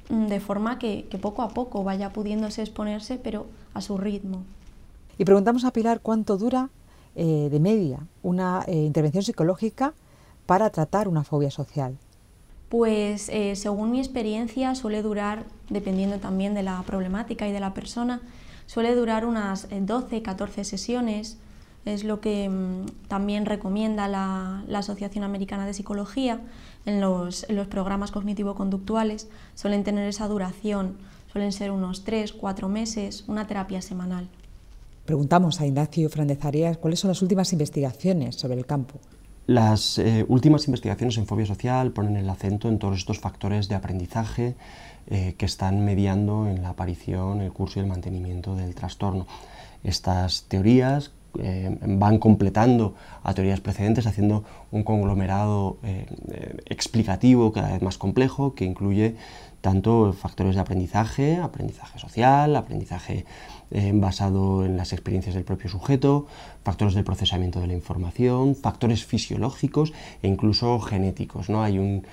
mm, 0.09 0.27
de 0.27 0.41
forma 0.41 0.79
que, 0.79 1.07
poco 1.21 1.43
a 1.43 1.51
poco 1.51 1.85
vaya 1.85 2.13
pudiéndose 2.13 2.63
exponerse, 2.63 3.19
pero 3.19 3.47
a 3.75 3.81
su 3.81 3.97
ritmo. 3.97 4.43
Y 5.17 5.25
preguntamos 5.25 5.65
a 5.65 5.73
Pilar 5.73 6.01
cuánto 6.01 6.37
dura 6.37 6.71
eh, 7.15 7.49
de 7.51 7.61
media 7.61 8.01
una 8.23 8.65
eh, 8.67 8.77
intervención 8.77 9.25
psicológica 9.25 9.95
para 10.47 10.71
tratar 10.71 11.09
una 11.09 11.25
fobia 11.25 11.51
social. 11.51 11.97
Pues 12.69 13.31
eh, 13.31 13.57
según 13.57 13.91
mi 13.91 13.99
experiencia 13.99 14.75
suele 14.75 15.03
durar, 15.03 15.47
dependiendo 15.71 16.19
también 16.19 16.55
de 16.55 16.63
la 16.63 16.83
problemática 16.83 17.49
y 17.49 17.53
de 17.53 17.61
la 17.61 17.73
persona, 17.73 18.21
suele 18.67 18.95
durar 18.95 19.25
unas 19.25 19.69
12, 19.71 20.23
14 20.23 20.65
sesiones, 20.65 21.39
es 21.87 22.05
lo 22.05 22.21
que 22.21 22.49
mm, 22.49 23.09
también 23.09 23.47
recomienda 23.47 24.09
la, 24.09 24.65
Asociación 24.75 25.25
Americana 25.25 25.67
de 25.67 25.75
Psicología 25.75 26.41
en 26.85 27.01
los, 27.01 27.47
programas 27.71 28.11
cognitivo-conductuales. 28.13 29.29
Suelen 29.55 29.85
tener 29.85 30.07
esa 30.07 30.29
duración, 30.29 30.99
suelen 31.33 31.53
ser 31.53 31.71
unos 31.71 32.05
3, 32.05 32.33
4 32.35 32.69
meses, 32.69 33.25
una 33.27 33.47
terapia 33.47 33.81
semanal. 33.81 34.29
Preguntamos 35.07 35.61
a 35.61 35.67
Ignacio 35.67 36.11
Fernández 36.11 36.45
Arias 36.45 36.77
cuáles 36.77 37.01
son 37.01 37.09
las 37.09 37.23
últimas 37.23 37.53
investigaciones 37.55 38.37
sobre 38.37 38.59
el 38.59 38.67
campo. 38.67 39.01
Las 39.49 39.99
eh, 39.99 40.27
últimas 40.29 40.67
investigaciones 40.67 41.17
en 41.17 41.27
fobia 41.27 41.47
social 41.47 41.91
ponen 41.93 42.17
el 42.17 42.29
acento 42.29 42.69
en 42.69 42.79
todos 42.79 42.99
estos 42.99 43.19
factores 43.19 43.67
de 43.67 43.77
aprendizaje 43.77 44.57
eh, 45.07 45.37
que 45.39 45.47
están 45.47 45.87
mediando 45.87 46.47
en 46.47 46.61
la 46.61 46.69
aparición, 46.69 47.41
el 47.41 47.51
curso 47.51 47.79
y 47.79 47.83
el 47.83 47.89
mantenimiento 47.89 48.55
del 48.55 48.75
trastorno. 48.75 49.27
Estas 49.83 50.43
teorías 50.49 51.13
eh, 51.39 51.79
van 51.81 52.19
completando 52.19 52.95
a 53.23 53.33
teorías 53.33 53.61
precedentes, 53.61 54.07
haciendo 54.07 54.45
un 54.71 54.83
conglomerado 54.83 55.79
explicativo 56.67 57.51
cada 57.51 57.73
vez 57.73 57.81
más 57.81 57.97
complejo 57.97 58.55
que 58.55 58.67
incluye 58.67 59.17
tanto 59.63 60.13
factores 60.13 60.57
de 60.57 60.61
aprendizaje, 60.61 61.37
aprendizaje 61.37 61.99
social, 61.99 62.55
aprendizaje 62.55 63.25
basado 63.71 64.65
en 64.65 64.77
las 64.77 64.93
experiencias 64.93 65.35
del 65.35 65.45
propio 65.45 65.69
sujeto, 65.69 66.27
factores 66.65 66.95
de 66.95 67.03
procesamiento 67.03 67.61
de 67.61 67.67
la 67.67 67.75
información, 67.75 68.57
factores 68.57 69.05
fisiológicos 69.05 69.93
e 70.23 70.29
incluso 70.29 70.79
genéticos. 70.81 71.51
¿no? 71.51 71.63
Hay, 71.63 71.79
un, 71.79 72.07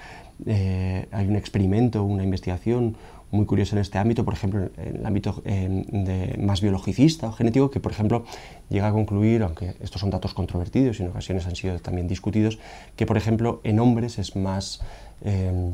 hay 0.48 1.28
un 1.28 1.36
experimento, 1.36 2.04
una 2.04 2.24
investigación 2.24 2.98
muy 3.36 3.46
curioso 3.46 3.76
en 3.76 3.82
este 3.82 3.98
ámbito, 3.98 4.24
por 4.24 4.34
ejemplo, 4.34 4.70
en 4.78 4.98
el 4.98 5.06
ámbito 5.06 5.42
eh, 5.46 5.68
de 5.88 6.38
más 6.42 6.62
biologicista 6.62 7.28
o 7.28 7.34
genético, 7.34 7.70
que 7.70 7.80
por 7.80 7.92
ejemplo 7.92 8.26
llega 8.70 8.88
a 8.88 8.92
concluir, 8.92 9.44
aunque 9.44 9.76
estos 9.82 10.02
son 10.02 10.10
datos 10.10 10.34
controvertidos 10.34 11.00
y 11.00 11.04
en 11.04 11.10
ocasiones 11.10 11.46
han 11.46 11.56
sido 11.56 11.80
también 11.80 12.08
discutidos, 12.08 12.60
que 12.96 13.06
por 13.06 13.18
ejemplo 13.18 13.62
en 13.64 13.80
hombres 13.80 14.18
es 14.18 14.36
más 14.36 14.82
eh, 15.22 15.72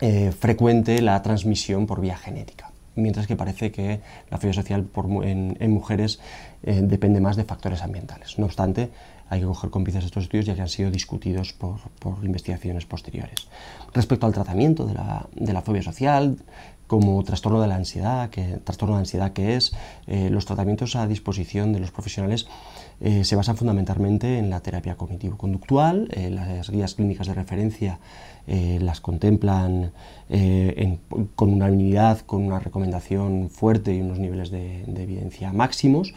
eh, 0.00 0.32
frecuente 0.32 1.00
la 1.00 1.22
transmisión 1.22 1.86
por 1.86 2.00
vía 2.00 2.16
genética 2.16 2.65
mientras 2.96 3.26
que 3.26 3.36
parece 3.36 3.70
que 3.70 4.00
la 4.30 4.38
fobia 4.38 4.54
social 4.54 4.88
en, 5.22 5.70
mujeres 5.70 6.20
depende 6.62 7.20
más 7.20 7.36
de 7.36 7.44
factores 7.44 7.82
ambientales. 7.82 8.38
No 8.38 8.46
obstante, 8.46 8.90
hay 9.28 9.40
que 9.40 9.46
coger 9.46 9.70
con 9.70 9.84
pinzas 9.84 10.04
estos 10.04 10.24
estudios 10.24 10.46
ya 10.46 10.54
que 10.54 10.62
han 10.62 10.68
sido 10.68 10.90
discutidos 10.90 11.52
por, 11.52 11.78
investigaciones 12.22 12.86
posteriores. 12.86 13.48
Respecto 13.92 14.26
al 14.26 14.32
tratamiento 14.32 14.86
de 14.86 14.94
la, 15.52 15.62
fobia 15.62 15.82
social, 15.82 16.36
como 16.86 17.22
trastorno 17.24 17.60
de 17.60 17.66
la 17.66 17.74
ansiedad, 17.74 18.30
que, 18.30 18.58
trastorno 18.62 18.94
de 18.94 19.00
ansiedad 19.00 19.32
que 19.32 19.56
es, 19.56 19.72
eh, 20.06 20.30
los 20.30 20.46
tratamientos 20.46 20.94
a 20.94 21.06
disposición 21.06 21.72
de 21.72 21.80
los 21.80 21.90
profesionales 21.90 22.46
eh, 23.00 23.24
se 23.24 23.34
basan 23.34 23.56
fundamentalmente 23.56 24.38
en 24.38 24.50
la 24.50 24.60
terapia 24.60 24.96
cognitivo-conductual, 24.96 26.08
eh, 26.12 26.30
las 26.30 26.70
guías 26.70 26.94
clínicas 26.94 27.26
de 27.26 27.34
referencia 27.34 27.98
las 28.46 29.00
contemplan 29.00 29.92
con 31.34 31.52
una 31.52 31.66
unidad, 31.66 32.20
con 32.20 32.44
una 32.44 32.60
recomendación 32.60 33.50
fuerte 33.50 33.94
y 33.94 34.00
unos 34.00 34.18
niveles 34.18 34.50
de 34.50 34.84
evidencia 34.96 35.52
máximos. 35.52 36.14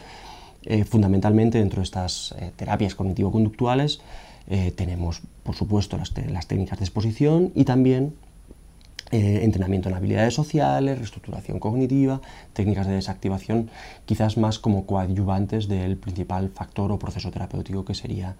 Eh, 0.64 0.84
fundamentalmente 0.84 1.58
dentro 1.58 1.80
de 1.80 1.84
estas 1.84 2.34
eh, 2.38 2.52
terapias 2.54 2.94
cognitivo-conductuales 2.94 4.02
eh, 4.46 4.72
tenemos, 4.72 5.22
por 5.42 5.54
supuesto, 5.54 5.96
las, 5.96 6.12
técnicas 6.12 6.78
de 6.78 6.84
exposición 6.84 7.52
y 7.54 7.64
también 7.64 8.14
entrenamiento 9.12 9.88
en 9.88 9.96
habilidades 9.96 10.34
sociales, 10.34 10.96
reestructuración 10.96 11.58
cognitiva, 11.58 12.20
técnicas 12.52 12.86
de 12.86 12.92
desactivación, 12.92 13.68
quizás 14.06 14.36
más 14.36 14.60
como 14.60 14.86
coadyuvantes 14.86 15.66
del 15.66 15.96
principal 15.96 16.48
factor 16.50 16.92
o 16.92 16.98
proceso 17.02 17.34
terapéutico 17.34 17.82
que 17.82 17.98
serían 17.98 18.38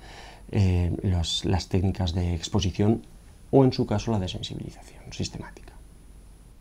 las 1.02 1.66
técnicas 1.66 2.14
de 2.14 2.38
exposición 2.38 3.02
o, 3.50 3.64
en 3.64 3.72
su 3.72 3.86
caso, 3.86 4.12
la 4.12 4.18
desensibilización 4.18 5.12
sistemática. 5.12 5.74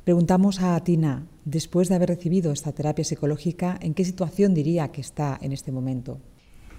Preguntamos 0.03 0.61
a 0.61 0.79
Tina, 0.83 1.27
después 1.45 1.87
de 1.89 1.95
haber 1.95 2.09
recibido 2.09 2.51
esta 2.51 2.71
terapia 2.71 3.05
psicológica, 3.05 3.77
¿en 3.79 3.93
qué 3.93 4.03
situación 4.03 4.53
diría 4.53 4.87
que 4.91 5.01
está 5.01 5.37
en 5.41 5.51
este 5.51 5.71
momento? 5.71 6.19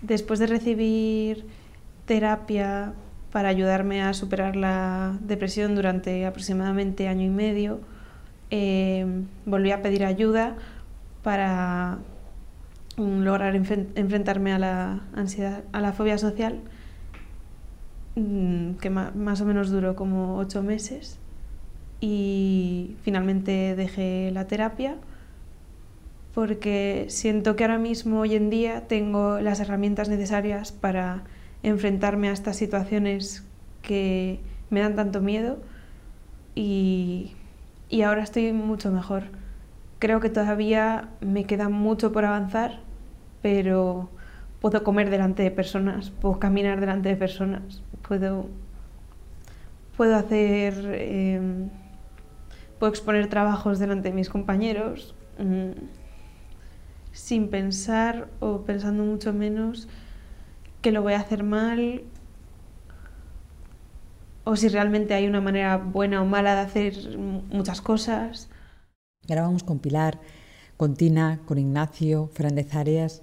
Después 0.02 0.40
de 0.40 0.46
recibir 0.46 1.46
terapia 2.06 2.94
para 3.30 3.48
ayudarme 3.48 4.02
a 4.02 4.14
superar 4.14 4.56
la 4.56 5.16
depresión 5.22 5.76
durante 5.76 6.26
aproximadamente 6.26 7.06
año 7.06 7.24
y 7.24 7.30
medio, 7.30 7.80
eh, 8.50 9.06
volví 9.46 9.70
a 9.70 9.80
pedir 9.80 10.04
ayuda 10.04 10.56
para 11.22 11.98
mm, 12.96 13.20
lograr 13.20 13.54
enfrentarme 13.54 14.52
a 14.52 14.58
la 14.58 15.00
ansiedad, 15.14 15.62
a 15.72 15.80
la 15.80 15.92
fobia 15.92 16.18
social, 16.18 16.60
que 18.80 18.90
más 18.90 19.40
o 19.40 19.44
menos 19.44 19.70
duró 19.70 19.96
como 19.96 20.36
ocho 20.36 20.62
meses 20.62 21.18
y 22.00 22.96
finalmente 23.02 23.74
dejé 23.76 24.30
la 24.32 24.46
terapia 24.46 24.96
porque 26.34 27.06
siento 27.08 27.56
que 27.56 27.64
ahora 27.64 27.78
mismo, 27.78 28.20
hoy 28.20 28.34
en 28.34 28.50
día, 28.50 28.86
tengo 28.86 29.40
las 29.40 29.60
herramientas 29.60 30.08
necesarias 30.08 30.72
para 30.72 31.24
enfrentarme 31.62 32.28
a 32.28 32.32
estas 32.32 32.56
situaciones 32.56 33.44
que 33.82 34.40
me 34.70 34.80
dan 34.80 34.94
tanto 34.94 35.20
miedo 35.20 35.58
y, 36.54 37.32
y 37.88 38.02
ahora 38.02 38.22
estoy 38.22 38.52
mucho 38.52 38.92
mejor. 38.92 39.24
Creo 39.98 40.20
que 40.20 40.30
todavía 40.30 41.08
me 41.20 41.44
queda 41.44 41.68
mucho 41.68 42.12
por 42.12 42.24
avanzar, 42.24 42.78
pero 43.42 44.08
puedo 44.60 44.84
comer 44.84 45.10
delante 45.10 45.42
de 45.42 45.50
personas, 45.50 46.10
puedo 46.10 46.38
caminar 46.38 46.80
delante 46.80 47.08
de 47.08 47.16
personas, 47.16 47.82
puedo, 48.10 48.48
puedo 49.96 50.16
hacer... 50.16 50.74
Em, 50.98 51.70
puedo 52.80 52.90
exponer 52.90 53.28
trabajos 53.28 53.78
delante 53.78 54.08
de 54.08 54.14
mis 54.14 54.28
compañeros 54.28 55.14
mm, 55.38 55.72
sin 57.12 57.50
pensar 57.50 58.26
o 58.40 58.62
pensando 58.62 59.04
mucho 59.04 59.32
menos 59.32 59.86
que 60.80 60.90
lo 60.90 61.02
voy 61.02 61.12
a 61.12 61.20
hacer 61.20 61.44
mal 61.44 62.02
o 64.42 64.56
si 64.56 64.66
realmente 64.68 65.14
hay 65.14 65.28
una 65.28 65.40
manera 65.40 65.76
buena 65.76 66.20
o 66.20 66.26
mala 66.26 66.54
de 66.54 66.60
hacer 66.62 67.18
muchas 67.18 67.80
cosas. 67.80 68.48
Y 69.28 69.32
ahora 69.32 69.42
vamos 69.42 69.62
con 69.62 69.78
Pilar, 69.78 70.18
con 70.76 70.96
Tina, 70.96 71.40
con 71.44 71.58
Ignacio, 71.58 72.28
Fernández 72.32 72.74
Arias, 72.74 73.22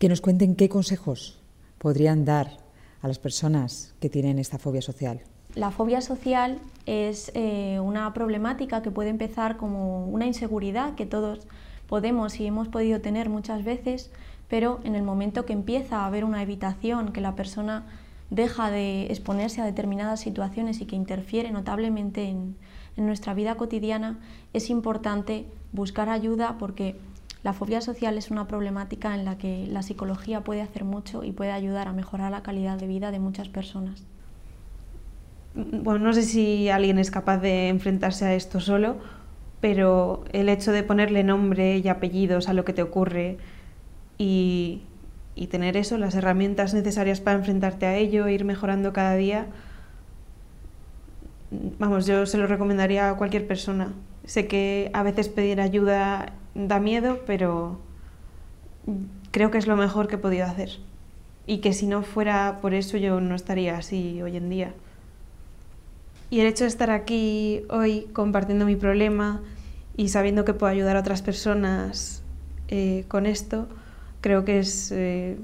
que 0.00 0.08
nos 0.08 0.20
cuenten 0.20 0.56
qué 0.56 0.68
consejos 0.68 1.38
podrían 1.78 2.24
dar 2.24 2.67
a 3.02 3.08
las 3.08 3.18
personas 3.18 3.94
que 4.00 4.08
tienen 4.08 4.38
esta 4.38 4.58
fobia 4.58 4.82
social. 4.82 5.20
La 5.54 5.70
fobia 5.70 6.00
social 6.00 6.58
es 6.86 7.32
eh, 7.34 7.80
una 7.80 8.12
problemática 8.12 8.82
que 8.82 8.90
puede 8.90 9.10
empezar 9.10 9.56
como 9.56 10.06
una 10.06 10.26
inseguridad 10.26 10.94
que 10.94 11.06
todos 11.06 11.46
podemos 11.88 12.38
y 12.38 12.46
hemos 12.46 12.68
podido 12.68 13.00
tener 13.00 13.28
muchas 13.28 13.64
veces, 13.64 14.10
pero 14.48 14.80
en 14.84 14.94
el 14.94 15.02
momento 15.02 15.46
que 15.46 15.54
empieza 15.54 16.00
a 16.00 16.06
haber 16.06 16.24
una 16.24 16.42
evitación, 16.42 17.12
que 17.12 17.20
la 17.20 17.34
persona 17.34 17.86
deja 18.30 18.70
de 18.70 19.06
exponerse 19.06 19.60
a 19.62 19.64
determinadas 19.64 20.20
situaciones 20.20 20.80
y 20.80 20.86
que 20.86 20.96
interfiere 20.96 21.50
notablemente 21.50 22.28
en, 22.28 22.56
nuestra 22.96 23.32
vida 23.32 23.54
cotidiana, 23.54 24.18
es 24.52 24.70
importante 24.70 25.46
buscar 25.70 26.08
ayuda 26.08 26.56
porque 26.58 26.96
la 27.42 27.52
fobia 27.52 27.80
social 27.80 28.18
es 28.18 28.30
una 28.30 28.46
problemática 28.46 29.14
en 29.14 29.24
la 29.24 29.38
que 29.38 29.66
la 29.68 29.82
psicología 29.82 30.42
puede 30.42 30.62
hacer 30.62 30.84
mucho 30.84 31.24
y 31.24 31.32
puede 31.32 31.52
ayudar 31.52 31.88
a 31.88 31.92
mejorar 31.92 32.30
la 32.30 32.42
calidad 32.42 32.78
de 32.78 32.86
vida 32.86 33.10
de 33.10 33.18
muchas 33.18 33.48
personas. 33.48 34.04
Bueno, 35.54 36.00
no 36.00 36.12
sé 36.12 36.22
si 36.22 36.68
alguien 36.68 36.98
es 36.98 37.10
capaz 37.10 37.38
de 37.38 37.68
enfrentarse 37.68 38.24
a 38.24 38.34
esto 38.34 38.60
solo, 38.60 38.96
pero 39.60 40.24
el 40.32 40.48
hecho 40.48 40.72
de 40.72 40.82
ponerle 40.82 41.24
nombre 41.24 41.78
y 41.78 41.88
apellidos 41.88 42.48
a 42.48 42.52
lo 42.52 42.64
que 42.64 42.72
te 42.72 42.82
ocurre 42.82 43.38
y 44.18 44.82
y 45.38 45.46
tener 45.46 45.76
eso, 45.76 45.98
las 45.98 46.16
herramientas 46.16 46.74
necesarias 46.74 47.20
para 47.20 47.38
enfrentarte 47.38 47.86
a 47.86 47.94
ello, 47.94 48.28
ir 48.28 48.44
mejorando 48.44 48.92
cada 48.92 49.14
día, 49.14 49.46
vamos, 51.78 52.06
yo 52.06 52.26
se 52.26 52.38
lo 52.38 52.48
recomendaría 52.48 53.08
a 53.08 53.16
cualquier 53.16 53.46
persona. 53.46 53.92
Sé 54.28 54.46
que 54.46 54.90
a 54.92 55.02
veces 55.02 55.30
pedir 55.30 55.58
ayuda 55.58 56.34
da 56.54 56.80
miedo, 56.80 57.20
pero 57.26 57.80
creo 59.30 59.50
que 59.50 59.56
es 59.56 59.66
lo 59.66 59.74
mejor 59.74 60.06
que 60.06 60.16
he 60.16 60.18
podido 60.18 60.44
hacer. 60.44 60.68
Y 61.46 61.58
que 61.58 61.72
si 61.72 61.86
no 61.86 62.02
fuera 62.02 62.58
por 62.60 62.74
eso 62.74 62.98
yo 62.98 63.22
no 63.22 63.34
estaría 63.34 63.78
así 63.78 64.20
hoy 64.20 64.36
en 64.36 64.50
día. 64.50 64.74
Y 66.28 66.40
el 66.40 66.46
hecho 66.46 66.64
de 66.64 66.68
estar 66.68 66.90
aquí 66.90 67.62
hoy 67.70 68.06
compartiendo 68.12 68.66
mi 68.66 68.76
problema 68.76 69.40
y 69.96 70.10
sabiendo 70.10 70.44
que 70.44 70.52
puedo 70.52 70.70
ayudar 70.70 70.98
a 70.98 71.00
otras 71.00 71.22
personas 71.22 72.22
eh, 72.68 73.06
con 73.08 73.24
esto, 73.24 73.66
creo 74.20 74.44
que 74.44 74.58
es 74.58 74.92
eh, 74.92 75.38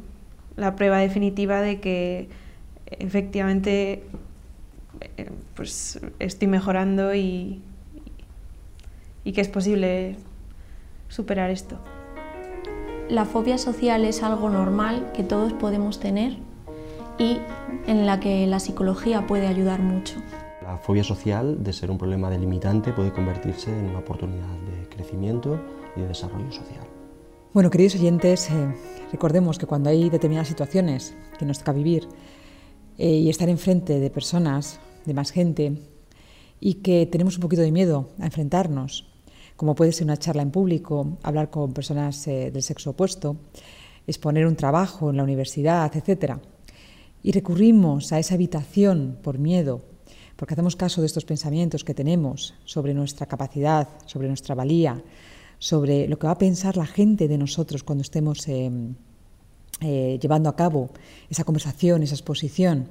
la 0.57 0.77
prueba 0.77 0.99
definitiva 0.99 1.63
de 1.63 1.81
que 1.81 2.29
efectivamente 2.85 4.03
eh, 5.17 5.31
pues 5.55 6.01
estoy 6.19 6.49
mejorando 6.49 7.15
y, 7.15 7.63
y 9.25 9.33
que 9.33 9.41
es 9.41 9.49
posible 9.49 10.17
superar 11.09 11.51
esto. 11.51 11.79
La 13.09 13.25
fobia 13.25 13.59
social 13.59 14.05
es 14.05 14.23
algo 14.23 14.49
normal 14.49 15.11
que 15.13 15.23
todos 15.23 15.53
podemos 15.53 16.01
tener 16.01 16.37
y 17.19 17.39
en 17.87 18.07
la 18.07 18.21
que 18.21 18.47
la 18.47 18.61
psicología 18.61 19.27
puede 19.27 19.47
ayudar 19.47 19.81
mucho. 19.81 20.17
La 20.63 20.79
fobia 20.79 21.05
social, 21.05 21.63
de 21.63 21.73
ser 21.73 21.91
un 21.91 21.99
problema 21.99 22.31
delimitante, 22.31 22.93
puede 22.93 23.13
convertirse 23.13 23.71
en 23.71 23.91
una 23.91 23.99
oportunidad 23.99 24.49
de 24.49 24.89
crecimiento 24.89 25.61
y 25.97 26.01
de 26.01 26.09
desarrollo 26.09 26.51
social. 26.51 26.87
Bueno, 27.53 27.71
queridos 27.71 27.95
oyentes, 27.95 28.51
eh, 28.51 28.75
recordemos 29.13 29.59
que 29.59 29.67
cuando 29.67 29.91
hay 29.91 30.09
determinadas 30.09 30.49
situaciones 30.49 31.15
que 31.39 31.45
nos 31.45 31.59
toca 31.59 31.73
vivir 31.73 32.09
eh, 32.99 33.09
y 33.09 33.29
estar 33.29 33.49
enfrente 33.49 34.01
de 34.01 34.11
personas, 34.11 34.81
de 35.05 35.15
más 35.15 35.31
gente, 35.31 35.79
y 36.59 36.75
que 36.75 37.07
tenemos 37.07 37.37
un 37.37 37.43
poquito 37.43 37.63
de 37.63 37.71
miedo 37.71 38.09
a 38.19 38.25
enfrentarnos, 38.25 39.14
como 39.57 39.75
puede 39.75 39.93
ser 39.93 40.05
una 40.05 40.17
charla 40.17 40.43
en 40.43 40.51
público, 40.51 41.19
hablar 41.23 41.51
con 41.51 41.73
personas 41.73 42.27
eh, 42.27 42.51
del 42.51 42.63
sexo 42.63 42.91
opuesto, 42.91 43.37
exponer 44.07 44.47
un 44.47 44.57
trabajo 44.57 45.11
en 45.11 45.17
la 45.17 45.23
universidad, 45.23 45.91
etc. 45.95 46.39
Y 47.23 47.33
recurrimos 47.33 48.13
a 48.13 48.19
esa 48.19 48.35
habitación 48.35 49.19
por 49.23 49.39
miedo, 49.39 49.83
porque 50.37 50.55
hacemos 50.55 50.77
caso 50.77 51.01
de 51.01 51.07
estos 51.07 51.25
pensamientos 51.25 51.85
que 51.85 51.95
tenemos 51.95 52.55
sobre 52.65 52.95
nuestra 52.95 53.27
capacidad, 53.27 53.89
sobre 54.07 54.29
nuestra 54.29 54.55
valía, 54.55 55.03
sobre 55.59 56.09
lo 56.09 56.19
que 56.19 56.27
va 56.27 56.33
a 56.33 56.39
pensar 56.39 56.77
la 56.77 56.87
gente 56.87 57.29
de 57.29 57.39
nosotros 57.39 57.85
cuando 57.85 58.03
estemos 58.03 58.47
eh, 58.49 58.71
eh, 59.81 60.19
llevando 60.21 60.49
a 60.49 60.57
cabo 60.57 60.91
esa 61.31 61.45
conversación, 61.45 62.03
esa 62.03 62.17
exposición. 62.17 62.89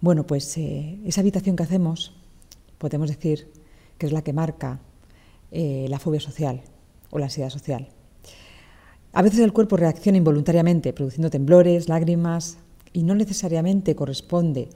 Bueno, 0.00 0.26
pues 0.26 0.56
esa 0.58 1.20
habitación 1.20 1.56
que 1.56 1.62
hacemos, 1.62 2.12
podemos 2.78 3.08
decir 3.08 3.52
que 3.98 4.06
es 4.06 4.12
la 4.12 4.22
que 4.22 4.32
marca 4.32 4.80
la 5.52 5.98
fobia 5.98 6.20
social 6.20 6.62
o 7.10 7.18
la 7.18 7.26
ansiedad 7.26 7.50
social. 7.50 7.88
A 9.12 9.22
veces 9.22 9.40
el 9.40 9.52
cuerpo 9.52 9.76
reacciona 9.76 10.18
involuntariamente, 10.18 10.92
produciendo 10.92 11.30
temblores, 11.30 11.88
lágrimas, 11.88 12.58
y 12.92 13.02
no 13.02 13.14
necesariamente 13.14 13.94
corresponde 13.94 14.68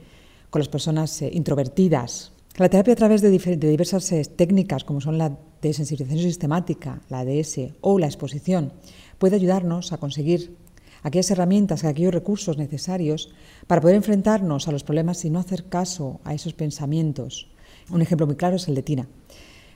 con 0.49 0.59
las 0.59 0.69
personas 0.69 1.21
introvertidas. 1.21 2.31
La 2.57 2.69
terapia 2.69 2.93
a 2.93 2.97
través 2.97 3.21
de, 3.21 3.29
diversas 3.29 4.13
técnicas, 4.35 4.83
como 4.83 5.01
son 5.01 5.17
la 5.17 5.37
de 5.61 5.73
sensibilización 5.73 6.23
sistemática, 6.23 7.01
la 7.09 7.19
ADS 7.19 7.59
o 7.81 7.99
la 7.99 8.05
exposición, 8.05 8.71
puede 9.17 9.35
ayudarnos 9.35 9.91
a 9.91 9.97
conseguir 9.97 10.55
aquellas 11.03 11.31
herramientas, 11.31 11.83
aquellos 11.83 12.13
recursos 12.13 12.57
necesarios 12.57 13.33
para 13.67 13.81
poder 13.81 13.95
enfrentarnos 13.95 14.67
a 14.67 14.71
los 14.71 14.83
problemas 14.83 15.25
y 15.25 15.29
no 15.29 15.39
hacer 15.39 15.65
caso 15.65 16.21
a 16.23 16.33
esos 16.33 16.53
pensamientos. 16.53 17.49
Un 17.89 18.01
ejemplo 18.01 18.25
muy 18.25 18.35
claro 18.35 18.55
es 18.55 18.67
el 18.67 18.75
de 18.75 18.83
Tina, 18.83 19.07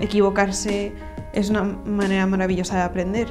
Equivocarse 0.00 0.92
es 1.32 1.50
una 1.50 1.62
manera 1.62 2.26
maravillosa 2.26 2.76
de 2.76 2.82
aprender. 2.82 3.28